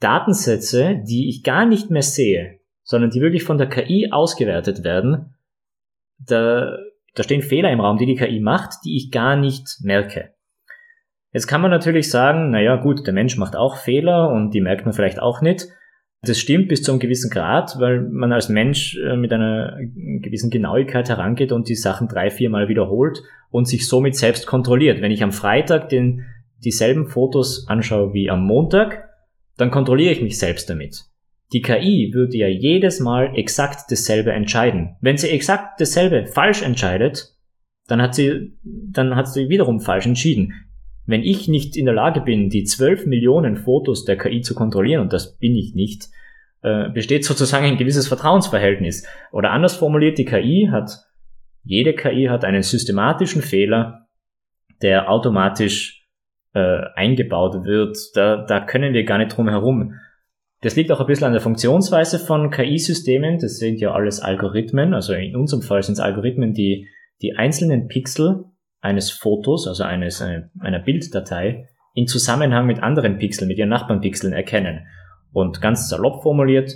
[0.00, 5.34] Datensätze, die ich gar nicht mehr sehe, sondern die wirklich von der KI ausgewertet werden,
[6.18, 6.76] da,
[7.14, 10.34] da stehen Fehler im Raum, die die KI macht, die ich gar nicht merke.
[11.32, 14.84] Jetzt kann man natürlich sagen, naja gut, der Mensch macht auch Fehler und die merkt
[14.84, 15.66] man vielleicht auch nicht.
[16.22, 19.76] Das stimmt bis zu einem gewissen Grad, weil man als Mensch äh, mit einer
[20.20, 25.02] gewissen Genauigkeit herangeht und die Sachen drei, viermal wiederholt und sich somit selbst kontrolliert.
[25.02, 26.24] Wenn ich am Freitag den,
[26.58, 29.08] dieselben Fotos anschaue wie am Montag,
[29.56, 31.04] dann kontrolliere ich mich selbst damit.
[31.52, 34.96] Die KI würde ja jedes Mal exakt dasselbe entscheiden.
[35.00, 37.34] Wenn sie exakt dasselbe falsch entscheidet,
[37.86, 40.54] dann hat sie, dann hat sie wiederum falsch entschieden.
[41.06, 45.02] Wenn ich nicht in der Lage bin, die 12 Millionen Fotos der KI zu kontrollieren,
[45.02, 46.08] und das bin ich nicht,
[46.62, 49.06] äh, besteht sozusagen ein gewisses Vertrauensverhältnis.
[49.30, 51.04] Oder anders formuliert, die KI hat,
[51.62, 54.08] jede KI hat einen systematischen Fehler,
[54.80, 56.03] der automatisch
[56.54, 57.96] äh, eingebaut wird.
[58.14, 59.94] Da, da können wir gar nicht drum herum.
[60.62, 63.38] Das liegt auch ein bisschen an der Funktionsweise von KI-Systemen.
[63.38, 64.94] Das sind ja alles Algorithmen.
[64.94, 66.88] Also in unserem Fall sind es Algorithmen, die
[67.20, 68.44] die einzelnen Pixel
[68.80, 74.86] eines Fotos, also eines, einer Bilddatei, in Zusammenhang mit anderen Pixeln, mit ihren Nachbarnpixeln erkennen.
[75.32, 76.72] Und ganz salopp formuliert,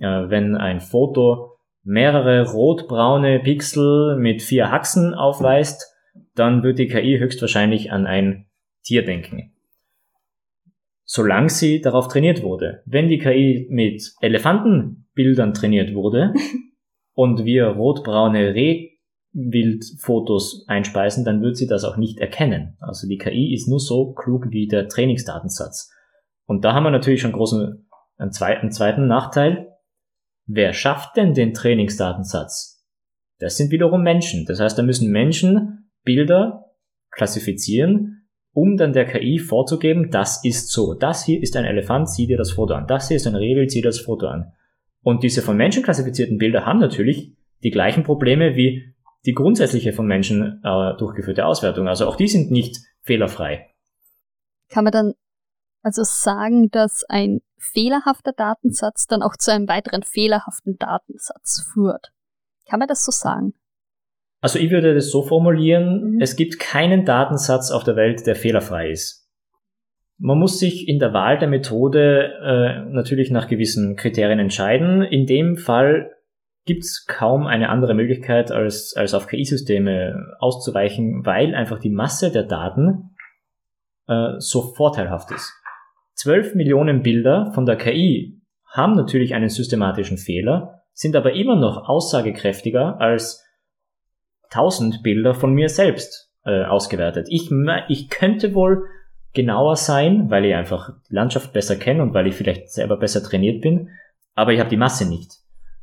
[0.00, 5.94] äh, wenn ein Foto mehrere rot-braune Pixel mit vier Haxen aufweist,
[6.34, 8.46] dann wird die KI höchstwahrscheinlich an ein
[8.84, 9.54] Tier denken
[11.04, 12.82] solange sie darauf trainiert wurde.
[12.86, 16.32] Wenn die KI mit Elefantenbildern trainiert wurde
[17.12, 22.76] und wir rotbraune Rehwildfotos einspeisen, dann wird sie das auch nicht erkennen.
[22.80, 25.92] Also die KI ist nur so klug wie der Trainingsdatensatz.
[26.46, 29.68] Und da haben wir natürlich schon großen, einen zweiten, zweiten Nachteil.
[30.46, 32.84] Wer schafft denn den Trainingsdatensatz?
[33.38, 34.44] Das sind wiederum Menschen.
[34.46, 36.70] Das heißt, da müssen Menschen Bilder
[37.10, 38.23] klassifizieren
[38.54, 40.94] um dann der KI vorzugeben, das ist so.
[40.94, 42.86] Das hier ist ein Elefant, sieh dir das Foto an.
[42.86, 44.52] Das hier ist ein Rehwild, sieh dir das Foto an.
[45.02, 48.94] Und diese von Menschen klassifizierten Bilder haben natürlich die gleichen Probleme wie
[49.26, 51.88] die grundsätzliche von Menschen äh, durchgeführte Auswertung.
[51.88, 53.74] Also auch die sind nicht fehlerfrei.
[54.70, 55.12] Kann man dann
[55.82, 62.12] also sagen, dass ein fehlerhafter Datensatz dann auch zu einem weiteren fehlerhaften Datensatz führt?
[62.68, 63.54] Kann man das so sagen?
[64.44, 66.20] Also ich würde das so formulieren, mhm.
[66.20, 69.26] es gibt keinen Datensatz auf der Welt, der fehlerfrei ist.
[70.18, 75.00] Man muss sich in der Wahl der Methode äh, natürlich nach gewissen Kriterien entscheiden.
[75.00, 76.10] In dem Fall
[76.66, 82.30] gibt es kaum eine andere Möglichkeit, als, als auf KI-Systeme auszuweichen, weil einfach die Masse
[82.30, 83.16] der Daten
[84.08, 85.54] äh, so vorteilhaft ist.
[86.16, 91.88] 12 Millionen Bilder von der KI haben natürlich einen systematischen Fehler, sind aber immer noch
[91.88, 93.43] aussagekräftiger als
[94.54, 97.26] 1000 Bilder von mir selbst äh, ausgewertet.
[97.30, 97.50] Ich,
[97.88, 98.84] ich könnte wohl
[99.32, 103.22] genauer sein, weil ich einfach die Landschaft besser kenne und weil ich vielleicht selber besser
[103.22, 103.90] trainiert bin,
[104.34, 105.32] aber ich habe die Masse nicht.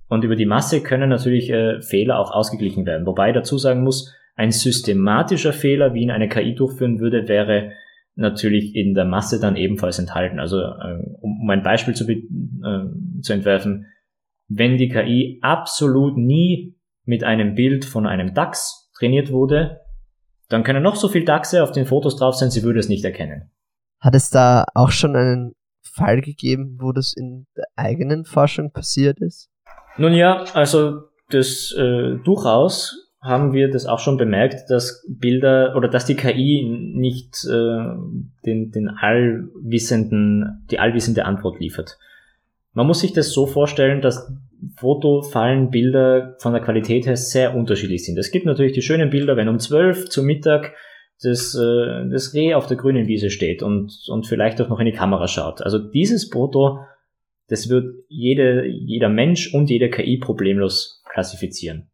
[0.07, 3.05] Und über die Masse können natürlich äh, Fehler auch ausgeglichen werden.
[3.05, 7.71] Wobei ich dazu sagen muss, ein systematischer Fehler, wie ihn eine KI durchführen würde, wäre
[8.15, 10.39] natürlich in der Masse dann ebenfalls enthalten.
[10.39, 12.21] Also äh, um ein Beispiel zu, äh,
[13.21, 13.87] zu entwerfen,
[14.47, 19.81] wenn die KI absolut nie mit einem Bild von einem DAX trainiert wurde,
[20.49, 23.05] dann können noch so viel DAXe auf den Fotos drauf sein, sie würde es nicht
[23.05, 23.49] erkennen.
[23.99, 29.19] Hat es da auch schon einen Fall gegeben, wo das in der eigenen Forschung passiert
[29.19, 29.49] ist?
[29.97, 35.87] Nun ja, also das äh, durchaus haben wir das auch schon bemerkt, dass Bilder oder
[35.87, 37.77] dass die KI nicht äh,
[38.45, 41.99] den, den allwissenden, die allwissende Antwort liefert.
[42.73, 44.33] Man muss sich das so vorstellen, dass
[44.77, 48.17] Fotofallen, Bilder von der Qualität her sehr unterschiedlich sind.
[48.17, 50.73] Es gibt natürlich die schönen Bilder, wenn um 12 zu Mittag
[51.21, 54.85] das, äh, das Reh auf der grünen Wiese steht und, und vielleicht auch noch in
[54.85, 55.61] die Kamera schaut.
[55.61, 56.79] Also dieses Foto,
[57.47, 61.89] das wird jede, jeder Mensch und jede KI problemlos klassifizieren.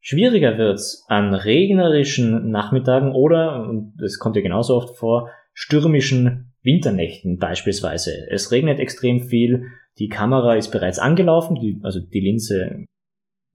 [0.00, 7.38] Schwieriger wird's an regnerischen Nachmittagen oder, und das kommt ja genauso oft vor, stürmischen Winternächten
[7.38, 8.26] beispielsweise.
[8.30, 9.66] Es regnet extrem viel,
[10.00, 12.86] die Kamera ist bereits angelaufen, die, also die Linse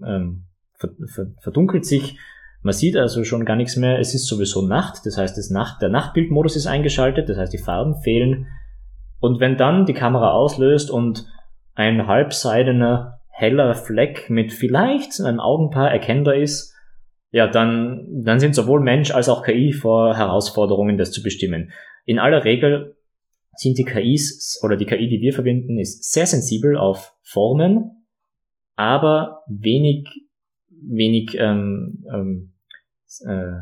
[0.02, 0.46] ähm,
[1.42, 2.18] verdunkelt sich,
[2.62, 5.82] man sieht also schon gar nichts mehr, es ist sowieso Nacht, das heißt das Nacht,
[5.82, 8.48] der Nachtbildmodus ist eingeschaltet, das heißt die Farben fehlen.
[9.20, 11.26] Und wenn dann die Kamera auslöst und
[11.74, 16.74] ein halbseidener heller Fleck mit vielleicht einem Augenpaar erkennbar ist,
[17.32, 21.72] ja, dann, dann sind sowohl Mensch als auch KI vor Herausforderungen, das zu bestimmen.
[22.06, 22.95] In aller Regel
[23.56, 28.08] sind die KIs oder die KI, die wir verwenden, ist sehr sensibel auf Formen,
[28.76, 30.08] aber wenig,
[30.70, 32.54] wenig ähm, ähm,
[33.26, 33.54] äh,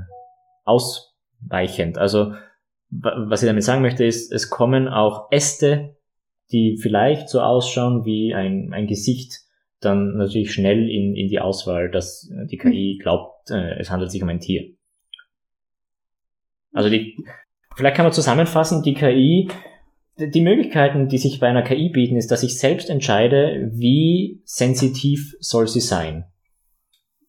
[0.64, 1.98] ausweichend.
[1.98, 2.34] Also
[2.90, 5.96] was ich damit sagen möchte, ist, es kommen auch Äste,
[6.52, 9.40] die vielleicht so ausschauen wie ein, ein Gesicht
[9.80, 13.02] dann natürlich schnell in, in die Auswahl, dass die KI mhm.
[13.02, 14.76] glaubt, äh, es handelt sich um ein Tier.
[16.72, 17.18] Also die,
[17.76, 19.50] vielleicht kann man zusammenfassen, die KI,
[20.18, 25.36] die Möglichkeiten, die sich bei einer KI bieten, ist, dass ich selbst entscheide, wie sensitiv
[25.40, 26.26] soll sie sein.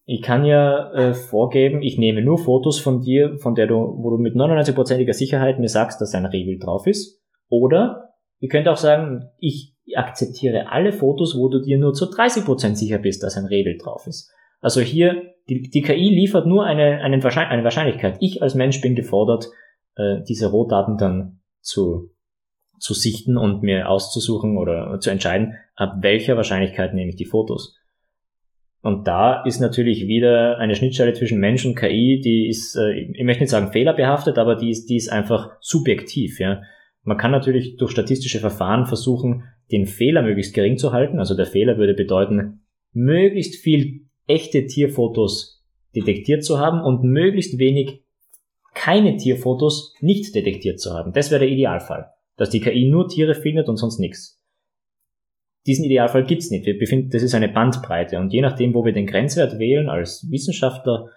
[0.05, 4.11] Ich kann ja äh, vorgeben, ich nehme nur Fotos von dir, von der du, wo
[4.11, 7.23] du mit 99%iger Sicherheit mir sagst, dass ein Rehwild drauf ist.
[7.49, 12.75] Oder ihr könnt auch sagen, ich akzeptiere alle Fotos, wo du dir nur zu 30%
[12.75, 14.31] sicher bist, dass ein Rehwild drauf ist.
[14.59, 18.17] Also hier, die, die KI liefert nur eine, eine, Wahrscheinlichkeit.
[18.19, 19.47] Ich als Mensch bin gefordert,
[19.95, 22.11] äh, diese Rohdaten dann zu,
[22.79, 27.75] zu sichten und mir auszusuchen oder zu entscheiden, ab welcher Wahrscheinlichkeit nehme ich die Fotos.
[28.81, 33.23] Und da ist natürlich wieder eine Schnittstelle zwischen Mensch und KI, die ist, äh, ich
[33.23, 36.61] möchte nicht sagen fehlerbehaftet, aber die ist, die ist einfach subjektiv, ja.
[37.01, 41.19] Man kann natürlich durch statistische Verfahren versuchen, den Fehler möglichst gering zu halten.
[41.19, 42.61] Also der Fehler würde bedeuten,
[42.93, 45.63] möglichst viel echte Tierfotos
[45.95, 48.03] detektiert zu haben und möglichst wenig
[48.73, 51.13] keine Tierfotos nicht detektiert zu haben.
[51.13, 54.41] Das wäre der Idealfall, dass die KI nur Tiere findet und sonst nichts.
[55.65, 56.65] Diesen Idealfall gibt's nicht.
[56.65, 60.27] Wir befinden, das ist eine Bandbreite und je nachdem, wo wir den Grenzwert wählen als
[60.29, 61.09] Wissenschaftler,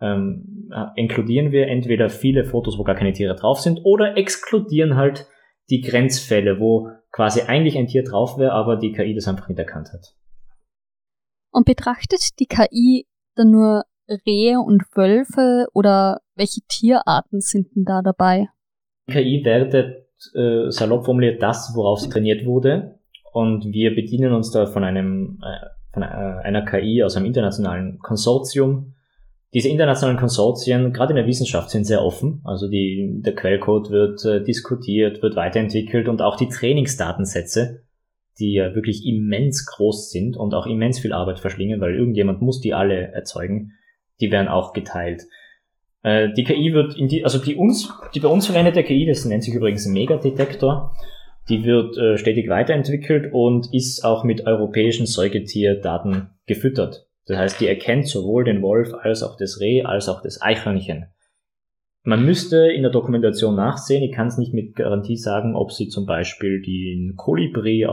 [0.00, 5.26] ähm, inkludieren wir entweder viele Fotos, wo gar keine Tiere drauf sind, oder exkludieren halt
[5.70, 9.58] die Grenzfälle, wo quasi eigentlich ein Tier drauf wäre, aber die KI das einfach nicht
[9.58, 10.14] erkannt hat.
[11.50, 13.84] Und betrachtet die KI dann nur
[14.26, 18.48] Rehe und Wölfe oder welche Tierarten sind denn da dabei?
[19.08, 22.98] Die KI wertet äh, salopp formuliert das, worauf sie trainiert wurde.
[23.32, 27.98] Und wir bedienen uns da von einem äh, von äh, einer KI aus einem internationalen
[27.98, 28.94] Konsortium,
[29.54, 32.42] diese internationalen Konsortien, gerade in der Wissenschaft, sind sehr offen.
[32.44, 37.82] Also die, der Quellcode wird äh, diskutiert, wird weiterentwickelt und auch die Trainingsdatensätze,
[38.38, 42.60] die ja wirklich immens groß sind und auch immens viel Arbeit verschlingen, weil irgendjemand muss
[42.60, 43.72] die alle erzeugen,
[44.20, 45.22] die werden auch geteilt.
[46.06, 49.24] Äh, die KI wird in die, also die uns, die bei uns verwendete KI, das
[49.24, 50.94] nennt sich übrigens Megadetektor,
[51.48, 57.08] die wird äh, stetig weiterentwickelt und ist auch mit europäischen Säugetierdaten gefüttert.
[57.26, 61.06] Das heißt, die erkennt sowohl den Wolf als auch das Reh als auch das Eichhörnchen.
[62.04, 65.88] Man müsste in der Dokumentation nachsehen, ich kann es nicht mit Garantie sagen, ob sie
[65.88, 67.88] zum Beispiel den Kolibri äh,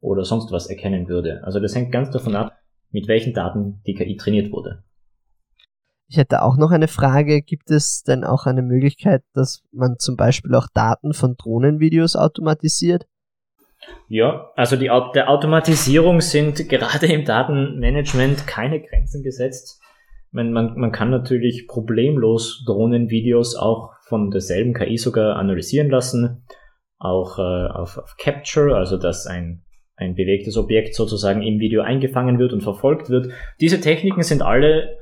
[0.00, 1.42] oder sonst was erkennen würde.
[1.44, 2.56] Also das hängt ganz davon ab,
[2.92, 4.84] mit welchen Daten die KI trainiert wurde.
[6.12, 7.40] Ich hätte auch noch eine Frage.
[7.40, 13.06] Gibt es denn auch eine Möglichkeit, dass man zum Beispiel auch Daten von Drohnenvideos automatisiert?
[14.08, 19.80] Ja, also die, der Automatisierung sind gerade im Datenmanagement keine Grenzen gesetzt.
[20.32, 26.44] Man, man, man kann natürlich problemlos Drohnenvideos auch von derselben KI sogar analysieren lassen,
[26.98, 29.62] auch äh, auf, auf Capture, also dass ein,
[29.96, 33.32] ein bewegtes Objekt sozusagen im Video eingefangen wird und verfolgt wird.
[33.62, 35.00] Diese Techniken sind alle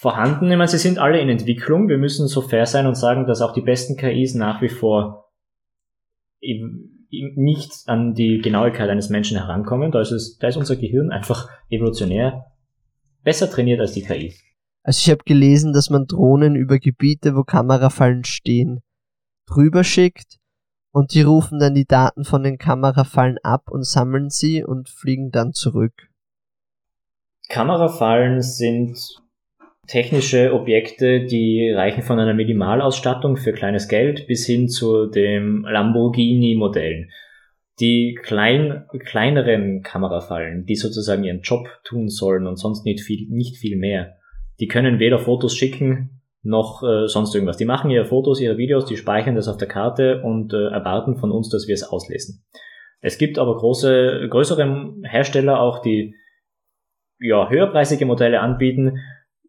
[0.00, 0.50] vorhanden.
[0.50, 1.90] Ich meine, sie sind alle in Entwicklung.
[1.90, 5.30] Wir müssen so fair sein und sagen, dass auch die besten KIs nach wie vor
[6.40, 9.92] eben nicht an die Genauigkeit eines Menschen herankommen.
[9.92, 12.46] Da ist, es, da ist unser Gehirn einfach evolutionär
[13.24, 14.42] besser trainiert als die KIs.
[14.82, 18.80] Also ich habe gelesen, dass man Drohnen über Gebiete, wo Kamerafallen stehen,
[19.44, 20.38] drüber schickt
[20.92, 25.30] und die rufen dann die Daten von den Kamerafallen ab und sammeln sie und fliegen
[25.30, 26.08] dann zurück.
[27.50, 29.20] Kamerafallen sind
[29.90, 37.10] technische Objekte, die reichen von einer Minimalausstattung für kleines Geld bis hin zu dem Lamborghini-Modellen.
[37.80, 43.56] Die klein, kleineren Kamerafallen, die sozusagen ihren Job tun sollen und sonst nicht viel, nicht
[43.56, 44.16] viel mehr,
[44.60, 47.56] die können weder Fotos schicken noch äh, sonst irgendwas.
[47.56, 51.16] Die machen ihre Fotos, ihre Videos, die speichern das auf der Karte und äh, erwarten
[51.16, 52.44] von uns, dass wir es auslesen.
[53.00, 56.14] Es gibt aber große, größere Hersteller auch, die
[57.18, 58.98] ja, höherpreisige Modelle anbieten.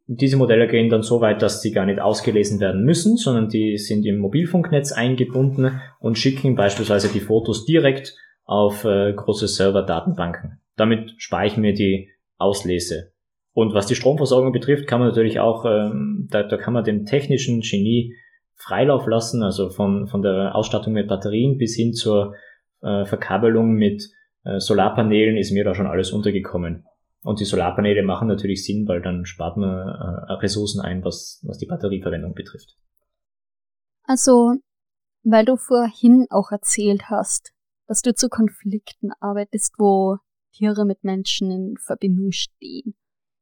[0.08, 3.78] Diese Modelle gehen dann so weit, dass sie gar nicht ausgelesen werden müssen, sondern die
[3.78, 10.60] sind im Mobilfunknetz eingebunden und schicken beispielsweise die Fotos direkt auf äh, große Server-Datenbanken.
[10.76, 13.14] Damit speichern wir die Auslese.
[13.54, 17.06] Und was die Stromversorgung betrifft, kann man natürlich auch, ähm, da, da kann man dem
[17.06, 18.16] technischen Genie
[18.56, 22.36] Freilauf lassen, also von, von der Ausstattung mit Batterien bis hin zur
[22.82, 24.04] äh, Verkabelung mit
[24.44, 26.86] äh, Solarpanelen ist mir da schon alles untergekommen.
[27.24, 31.58] Und die Solarpaneele machen natürlich Sinn, weil dann spart man äh, Ressourcen ein, was, was
[31.58, 32.78] die Batterieverwendung betrifft.
[34.04, 34.56] Also,
[35.24, 37.54] weil du vorhin auch erzählt hast,
[37.88, 40.18] dass du zu Konflikten arbeitest, wo
[40.54, 42.96] Tiere mit Menschen in Verbindung stehen.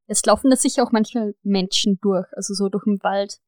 [0.07, 3.39] Es laufen da sicher auch manchmal Menschen durch, also so durch den Wald.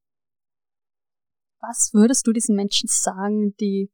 [1.59, 3.91] Was würdest du diesen Menschen sagen, die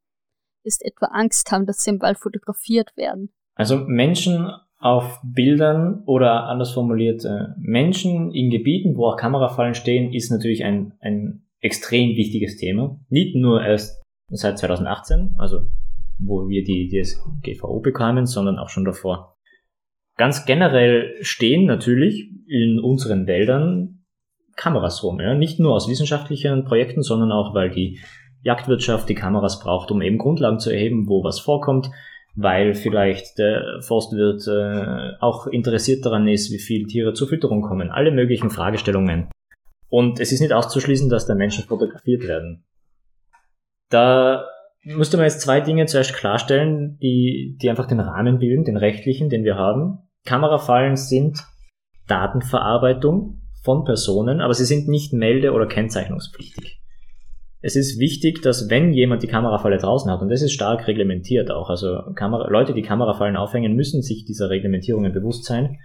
[0.64, 3.34] ist etwa Angst haben, dass sie im Wald fotografiert werden?
[3.56, 10.14] Also Menschen auf Bildern oder anders formuliert, äh, Menschen in Gebieten, wo auch Kamerafallen stehen,
[10.14, 13.00] ist natürlich ein, ein extrem wichtiges Thema.
[13.10, 15.62] Nicht nur erst seit 2018, also
[16.20, 17.04] wo wir die, die
[17.44, 19.36] GVO bekamen, sondern auch schon davor.
[20.16, 24.04] Ganz generell stehen natürlich in unseren Wäldern
[24.56, 25.20] Kameras rum.
[25.20, 25.36] Ja?
[25.36, 28.00] Nicht nur aus wissenschaftlichen Projekten, sondern auch, weil die
[28.42, 31.90] Jagdwirtschaft die Kameras braucht, um eben Grundlagen zu erheben, wo was vorkommt,
[32.38, 37.90] weil vielleicht der Forstwirt äh, auch interessiert daran ist, wie viele Tiere zur Fütterung kommen.
[37.90, 39.28] Alle möglichen Fragestellungen.
[39.90, 42.64] Und es ist nicht auszuschließen, dass da Menschen fotografiert werden.
[43.90, 44.46] Da
[44.84, 49.30] müsste man jetzt zwei Dinge zuerst klarstellen, die, die einfach den Rahmen bilden, den rechtlichen,
[49.30, 50.00] den wir haben.
[50.24, 51.44] Kamerafallen sind
[52.08, 56.82] Datenverarbeitung von Personen, aber sie sind nicht melde- oder kennzeichnungspflichtig.
[57.62, 61.50] Es ist wichtig, dass wenn jemand die Kamerafalle draußen hat, und das ist stark reglementiert
[61.50, 65.80] auch, also Kamera, Leute, die Kamerafallen aufhängen, müssen sich dieser Reglementierungen bewusst sein.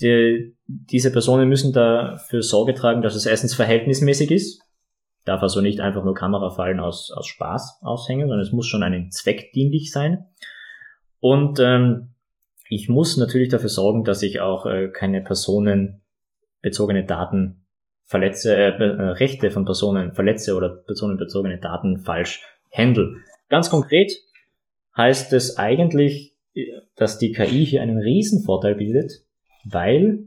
[0.00, 4.62] Die, diese Personen müssen dafür Sorge tragen, dass es erstens verhältnismäßig ist,
[5.24, 9.10] darf also nicht einfach nur Kamerafallen aus, aus Spaß aushängen, sondern es muss schon einen
[9.10, 10.24] Zweck dienlich sein.
[11.20, 12.14] Und ähm,
[12.68, 17.59] ich muss natürlich dafür sorgen, dass ich auch äh, keine personenbezogene Daten
[18.10, 22.42] verletze, äh, äh, Rechte von Personen verletze oder personenbezogene Daten falsch
[22.72, 23.18] handle.
[23.48, 24.12] Ganz konkret
[24.96, 26.36] heißt es eigentlich,
[26.96, 29.12] dass die KI hier einen Riesenvorteil bildet,
[29.64, 30.24] weil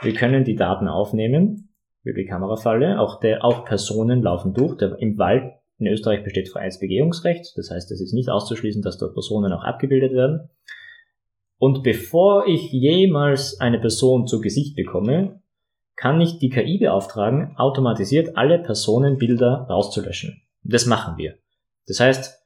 [0.00, 1.70] wir können die Daten aufnehmen
[2.04, 4.76] über die Kamerafalle, auch der, auch Personen laufen durch.
[4.76, 8.98] Der, Im Wald in Österreich besteht freies Begehungsrecht, das heißt, es ist nicht auszuschließen, dass
[8.98, 10.50] dort Personen auch abgebildet werden.
[11.58, 15.40] Und bevor ich jemals eine Person zu Gesicht bekomme,
[15.96, 20.42] kann ich die KI beauftragen, automatisiert alle Personenbilder rauszulöschen.
[20.62, 21.34] Das machen wir.
[21.86, 22.40] Das heißt,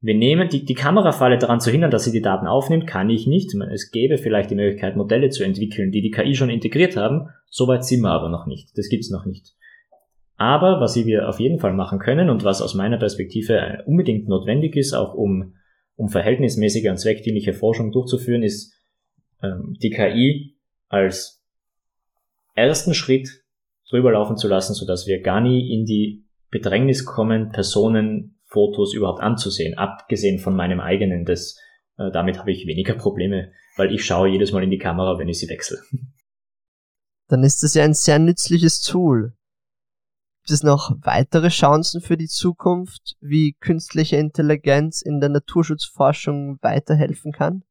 [0.00, 3.26] wir nehmen die, die Kamerafalle daran zu hindern, dass sie die Daten aufnimmt, kann ich
[3.26, 3.54] nicht.
[3.54, 7.28] Es gäbe vielleicht die Möglichkeit, Modelle zu entwickeln, die die KI schon integriert haben.
[7.48, 8.76] Soweit sind wir aber noch nicht.
[8.76, 9.54] Das gibt's noch nicht.
[10.36, 14.76] Aber was wir auf jeden Fall machen können und was aus meiner Perspektive unbedingt notwendig
[14.76, 15.54] ist, auch um
[15.96, 18.74] um verhältnismäßige und zweckdienliche Forschung durchzuführen, ist
[19.42, 20.56] ähm, die KI
[20.88, 21.41] als
[22.54, 23.28] ersten Schritt
[23.88, 29.76] drüber laufen zu lassen, sodass wir gar nie in die Bedrängnis kommen, Personenfotos überhaupt anzusehen,
[29.76, 31.24] abgesehen von meinem eigenen.
[31.24, 31.58] Das,
[31.98, 35.28] äh, damit habe ich weniger Probleme, weil ich schaue jedes Mal in die Kamera, wenn
[35.28, 35.78] ich sie wechsle.
[37.28, 39.34] Dann ist das ja ein sehr nützliches Tool.
[40.42, 47.32] Gibt es noch weitere Chancen für die Zukunft, wie künstliche Intelligenz in der Naturschutzforschung weiterhelfen
[47.32, 47.62] kann?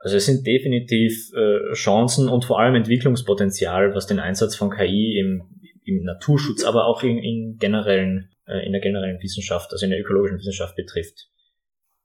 [0.00, 5.18] Also es sind definitiv äh, Chancen und vor allem Entwicklungspotenzial, was den Einsatz von KI
[5.18, 5.42] im,
[5.84, 10.00] im Naturschutz, aber auch in, in generellen, äh, in der generellen Wissenschaft, also in der
[10.00, 11.28] ökologischen Wissenschaft betrifft.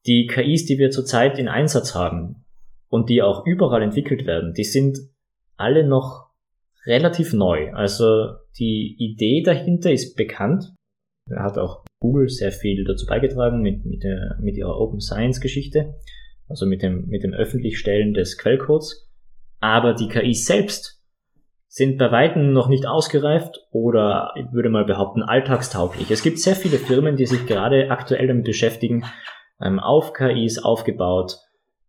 [0.06, 2.46] Die KIs, die wir zurzeit in Einsatz haben
[2.90, 5.00] und die auch überall entwickelt werden, die sind
[5.56, 6.32] alle noch
[6.86, 7.72] relativ neu.
[7.74, 10.74] Also die Idee dahinter ist bekannt.
[11.28, 15.40] Da hat auch Google sehr viel dazu beigetragen mit, mit, der, mit ihrer Open Science
[15.40, 15.96] Geschichte,
[16.48, 19.10] also mit dem, mit dem Öffentlichstellen des Quellcodes.
[19.60, 21.02] Aber die KIs selbst
[21.68, 26.10] sind bei Weitem noch nicht ausgereift oder ich würde mal behaupten alltagstauglich.
[26.10, 29.04] Es gibt sehr viele Firmen, die sich gerade aktuell damit beschäftigen,
[29.62, 31.38] ähm, auf KIs aufgebaut,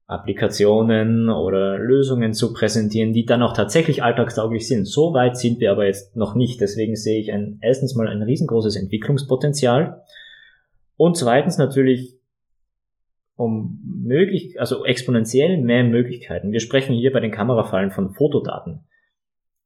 [0.09, 4.87] Applikationen oder Lösungen zu präsentieren, die dann auch tatsächlich alltagstauglich sind.
[4.87, 6.61] So weit sind wir aber jetzt noch nicht.
[6.61, 10.03] Deswegen sehe ich ein, erstens mal ein riesengroßes Entwicklungspotenzial
[10.97, 12.17] und zweitens natürlich
[13.37, 16.53] um möglich, also exponentiell mehr Möglichkeiten.
[16.53, 18.87] Wir sprechen hier bei den Kamerafallen von Fotodaten.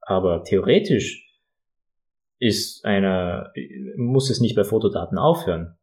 [0.01, 1.31] Aber theoretisch
[2.39, 3.53] ist einer,
[3.97, 5.77] muss es nicht bei Fotodaten aufhören.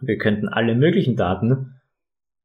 [0.00, 1.80] Wir könnten alle möglichen Daten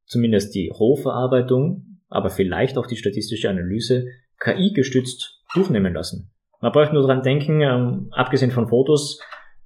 [0.05, 4.07] zumindest die Rohverarbeitung, aber vielleicht auch die statistische Analyse
[4.39, 6.31] KI gestützt durchnehmen lassen.
[6.61, 9.21] Man braucht nur dran denken, ähm, abgesehen von Fotos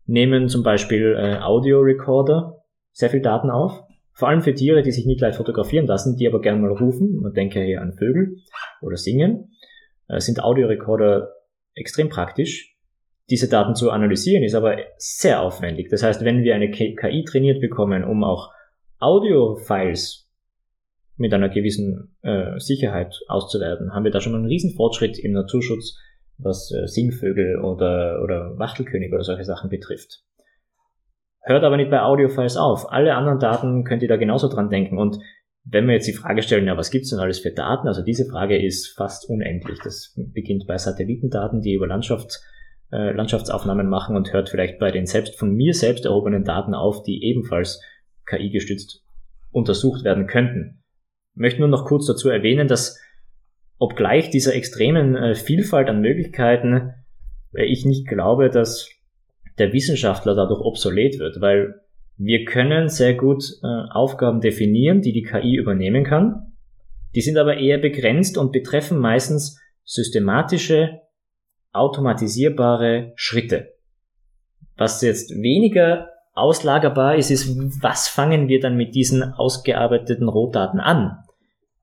[0.06, 3.84] nehmen zum Beispiel äh, Audio-Recorder sehr viel Daten auf.
[4.14, 7.20] Vor allem für Tiere, die sich nicht leicht fotografieren lassen, die aber gerne mal rufen.
[7.22, 8.38] Man denke hier an Vögel
[8.82, 9.52] oder singen.
[10.08, 11.34] Äh, sind Audiorekorder
[11.74, 12.76] extrem praktisch.
[13.30, 15.90] Diese Daten zu analysieren ist aber sehr aufwendig.
[15.90, 18.52] Das heißt, wenn wir eine KI trainiert bekommen, um auch
[19.00, 20.30] Audio-Files
[21.18, 25.98] mit einer gewissen äh, Sicherheit auszuwerten, haben wir da schon einen riesen Fortschritt im Naturschutz,
[26.38, 30.24] was äh, Singvögel oder, oder Wachtelkönig oder solche Sachen betrifft.
[31.44, 32.92] Hört aber nicht bei Audiofiles auf.
[32.92, 34.98] Alle anderen Daten könnt ihr da genauso dran denken.
[34.98, 35.20] Und
[35.66, 37.88] wenn wir jetzt die Frage stellen, ja, was gibt's denn alles für Daten?
[37.88, 39.80] Also diese Frage ist fast unendlich.
[39.84, 42.42] Das beginnt bei Satellitendaten, die über Landschaft,
[42.92, 47.04] äh, Landschaftsaufnahmen machen und hört vielleicht bei den selbst von mir selbst erhobenen Daten auf,
[47.04, 47.82] die ebenfalls
[48.26, 49.04] KI-gestützt
[49.52, 50.84] untersucht werden könnten
[51.36, 53.00] möchte nur noch kurz dazu erwähnen, dass
[53.78, 56.94] obgleich dieser extremen äh, Vielfalt an Möglichkeiten
[57.54, 58.90] äh, ich nicht glaube, dass
[59.58, 61.82] der Wissenschaftler dadurch obsolet wird, weil
[62.18, 66.54] wir können sehr gut äh, Aufgaben definieren, die die KI übernehmen kann.
[67.16, 71.02] Die sind aber eher begrenzt und betreffen meistens systematische,
[71.72, 73.74] automatisierbare Schritte.
[74.78, 81.18] Was jetzt weniger auslagerbar ist, ist, was fangen wir dann mit diesen ausgearbeiteten Rohdaten an?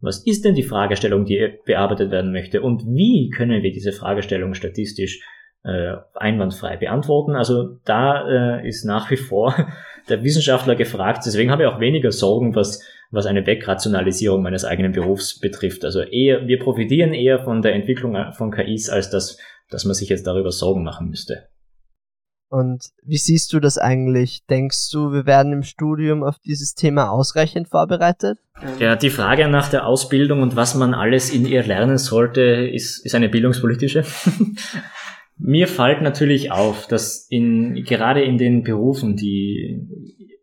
[0.01, 2.63] Was ist denn die Fragestellung, die bearbeitet werden möchte?
[2.63, 5.23] Und wie können wir diese Fragestellung statistisch
[5.63, 7.35] äh, einwandfrei beantworten?
[7.35, 9.55] Also da äh, ist nach wie vor
[10.09, 11.23] der Wissenschaftler gefragt.
[11.27, 15.85] Deswegen habe ich auch weniger Sorgen, was, was eine Wegrationalisierung meines eigenen Berufs betrifft.
[15.85, 19.39] Also eher, wir profitieren eher von der Entwicklung von KIs, als dass,
[19.71, 21.49] dass man sich jetzt darüber Sorgen machen müsste.
[22.51, 24.45] Und wie siehst du das eigentlich?
[24.51, 28.41] Denkst du, wir werden im Studium auf dieses Thema ausreichend vorbereitet?
[28.81, 33.07] Ja, die Frage nach der Ausbildung und was man alles in ihr lernen sollte, ist,
[33.07, 34.05] ist eine bildungspolitische.
[35.43, 39.89] Mir fällt natürlich auf, dass in, gerade in den Berufen, die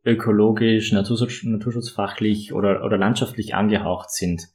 [0.03, 4.47] ökologisch, naturschutz, naturschutzfachlich oder, oder landschaftlich angehaucht sind,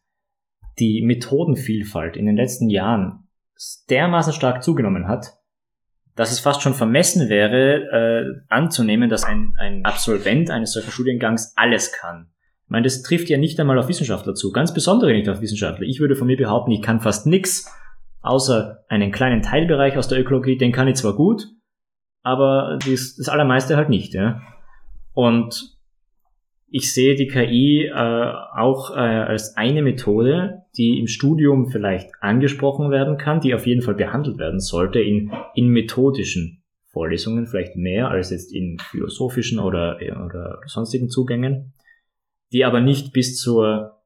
[0.81, 3.29] die Methodenvielfalt in den letzten Jahren
[3.89, 5.35] dermaßen stark zugenommen hat,
[6.17, 11.53] dass es fast schon vermessen wäre, äh, anzunehmen, dass ein, ein Absolvent eines solchen Studiengangs
[11.57, 12.31] alles kann.
[12.65, 15.87] Ich meine, das trifft ja nicht einmal auf Wissenschaftler zu, ganz besonders nicht auf Wissenschaftler.
[15.87, 17.71] Ich würde von mir behaupten, ich kann fast nichts,
[18.23, 21.47] außer einen kleinen Teilbereich aus der Ökologie, den kann ich zwar gut,
[22.23, 24.15] aber das, das Allermeiste halt nicht.
[24.15, 24.41] Ja?
[25.13, 25.77] Und
[26.69, 32.91] ich sehe die KI äh, auch äh, als eine Methode, die im Studium vielleicht angesprochen
[32.91, 38.09] werden kann, die auf jeden Fall behandelt werden sollte in, in methodischen Vorlesungen, vielleicht mehr
[38.09, 41.75] als jetzt in philosophischen oder, oder sonstigen Zugängen,
[42.53, 44.02] die aber nicht bis zur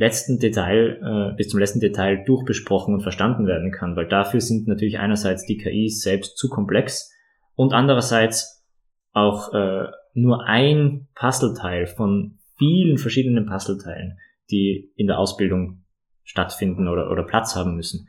[0.00, 4.66] letzten Detail, äh, bis zum letzten Detail durchbesprochen und verstanden werden kann, weil dafür sind
[4.66, 7.12] natürlich einerseits die KIs selbst zu komplex
[7.54, 8.64] und andererseits
[9.12, 14.18] auch äh, nur ein Puzzleteil von vielen verschiedenen Puzzleteilen,
[14.50, 15.84] die in der Ausbildung
[16.24, 18.08] stattfinden oder, oder Platz haben müssen.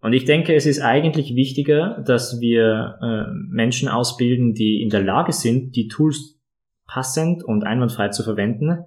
[0.00, 5.02] Und ich denke, es ist eigentlich wichtiger, dass wir äh, Menschen ausbilden, die in der
[5.02, 6.38] Lage sind, die Tools
[6.86, 8.84] passend und einwandfrei zu verwenden,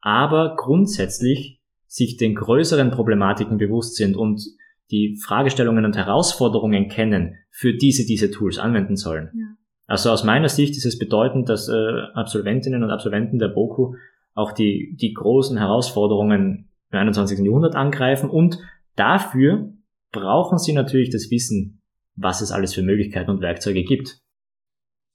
[0.00, 4.42] aber grundsätzlich sich den größeren Problematiken bewusst sind und
[4.90, 9.30] die Fragestellungen und Herausforderungen kennen, für die sie diese Tools anwenden sollen.
[9.34, 9.56] Ja.
[9.86, 13.94] Also aus meiner Sicht ist es bedeutend, dass äh, Absolventinnen und Absolventen der BOKU
[14.34, 17.38] auch die, die großen Herausforderungen im 21.
[17.40, 18.58] Jahrhundert angreifen und
[18.96, 19.72] dafür
[20.12, 21.82] brauchen sie natürlich das Wissen,
[22.14, 24.20] was es alles für Möglichkeiten und Werkzeuge gibt.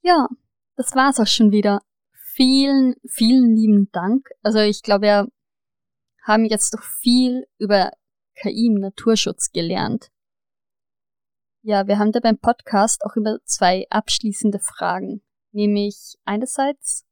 [0.02, 0.28] Ja,
[0.76, 1.80] das war's auch schon wieder.
[2.34, 4.28] Vielen, vielen lieben Dank.
[4.42, 5.28] Also ich glaube, wir
[6.22, 7.92] haben jetzt doch viel über
[8.34, 10.08] KI im Naturschutz gelernt.
[11.62, 15.22] Ja, wir haben da beim Podcast auch immer zwei abschließende Fragen.
[15.52, 17.04] Nämlich einerseits,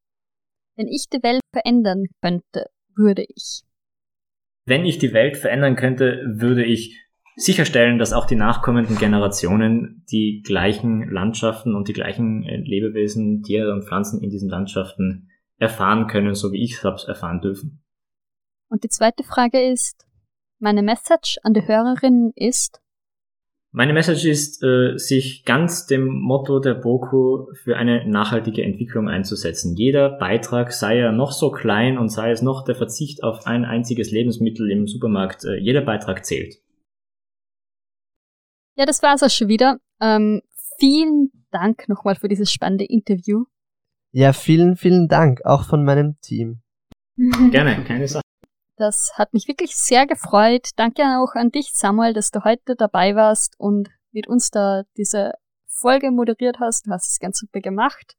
[0.77, 3.63] wenn ich die Welt verändern könnte, würde ich.
[4.67, 6.99] Wenn ich die Welt verändern könnte, würde ich
[7.37, 13.73] sicherstellen, dass auch die nachkommenden Generationen die gleichen Landschaften und die gleichen äh, Lebewesen, Tiere
[13.73, 17.83] und Pflanzen in diesen Landschaften erfahren können, so wie ich es habe erfahren dürfen.
[18.69, 20.07] Und die zweite Frage ist,
[20.59, 22.81] meine Message an die Hörerinnen ist,
[23.73, 29.77] meine Message ist, äh, sich ganz dem Motto der BOKU für eine nachhaltige Entwicklung einzusetzen.
[29.77, 33.65] Jeder Beitrag, sei er noch so klein und sei es noch der Verzicht auf ein
[33.65, 36.57] einziges Lebensmittel im Supermarkt, äh, jeder Beitrag zählt.
[38.81, 39.79] Ja, das war's auch schon wieder.
[40.01, 40.41] Ähm,
[40.79, 43.45] vielen Dank nochmal für dieses spannende Interview.
[44.11, 46.63] Ja, vielen, vielen Dank, auch von meinem Team.
[47.51, 48.23] Gerne, keine Sache.
[48.79, 50.71] Das hat mich wirklich sehr gefreut.
[50.77, 55.33] Danke auch an dich, Samuel, dass du heute dabei warst und mit uns da diese
[55.67, 56.87] Folge moderiert hast.
[56.87, 58.17] Du hast es ganz super gemacht.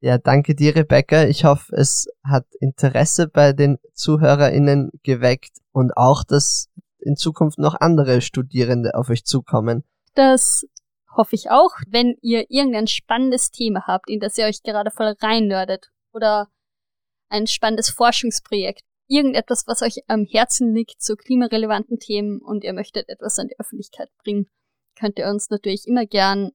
[0.00, 1.26] Ja, danke dir, Rebecca.
[1.26, 6.70] Ich hoffe, es hat Interesse bei den ZuhörerInnen geweckt und auch, dass
[7.04, 9.84] in Zukunft noch andere Studierende auf euch zukommen.
[10.14, 10.66] Das
[11.16, 11.72] hoffe ich auch.
[11.86, 16.48] Wenn ihr irgendein spannendes Thema habt, in das ihr euch gerade voll reinnördet oder
[17.28, 23.08] ein spannendes Forschungsprojekt, irgendetwas, was euch am Herzen liegt zu klimarelevanten Themen und ihr möchtet
[23.08, 24.46] etwas an die Öffentlichkeit bringen,
[24.98, 26.50] könnt ihr uns natürlich immer gern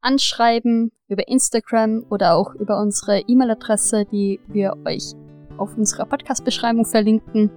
[0.00, 5.14] anschreiben über Instagram oder auch über unsere E-Mail-Adresse, die wir euch
[5.56, 7.50] auf unserer Podcast-Beschreibung verlinken.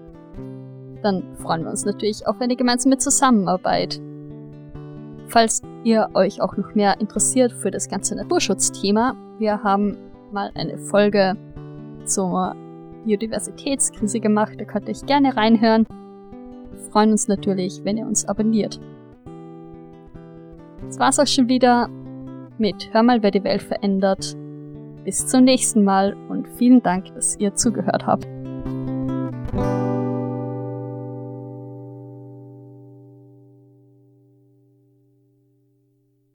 [1.03, 4.01] Dann freuen wir uns natürlich auf eine gemeinsame Zusammenarbeit.
[5.27, 9.97] Falls ihr euch auch noch mehr interessiert für das ganze Naturschutzthema, wir haben
[10.31, 11.35] mal eine Folge
[12.05, 12.55] zur
[13.05, 15.85] Biodiversitätskrise gemacht, da könnt ihr euch gerne reinhören.
[16.71, 18.79] Wir freuen uns natürlich, wenn ihr uns abonniert.
[20.85, 21.89] Das war's auch schon wieder
[22.57, 24.35] mit Hör mal, wer die Welt verändert.
[25.03, 28.27] Bis zum nächsten Mal und vielen Dank, dass ihr zugehört habt.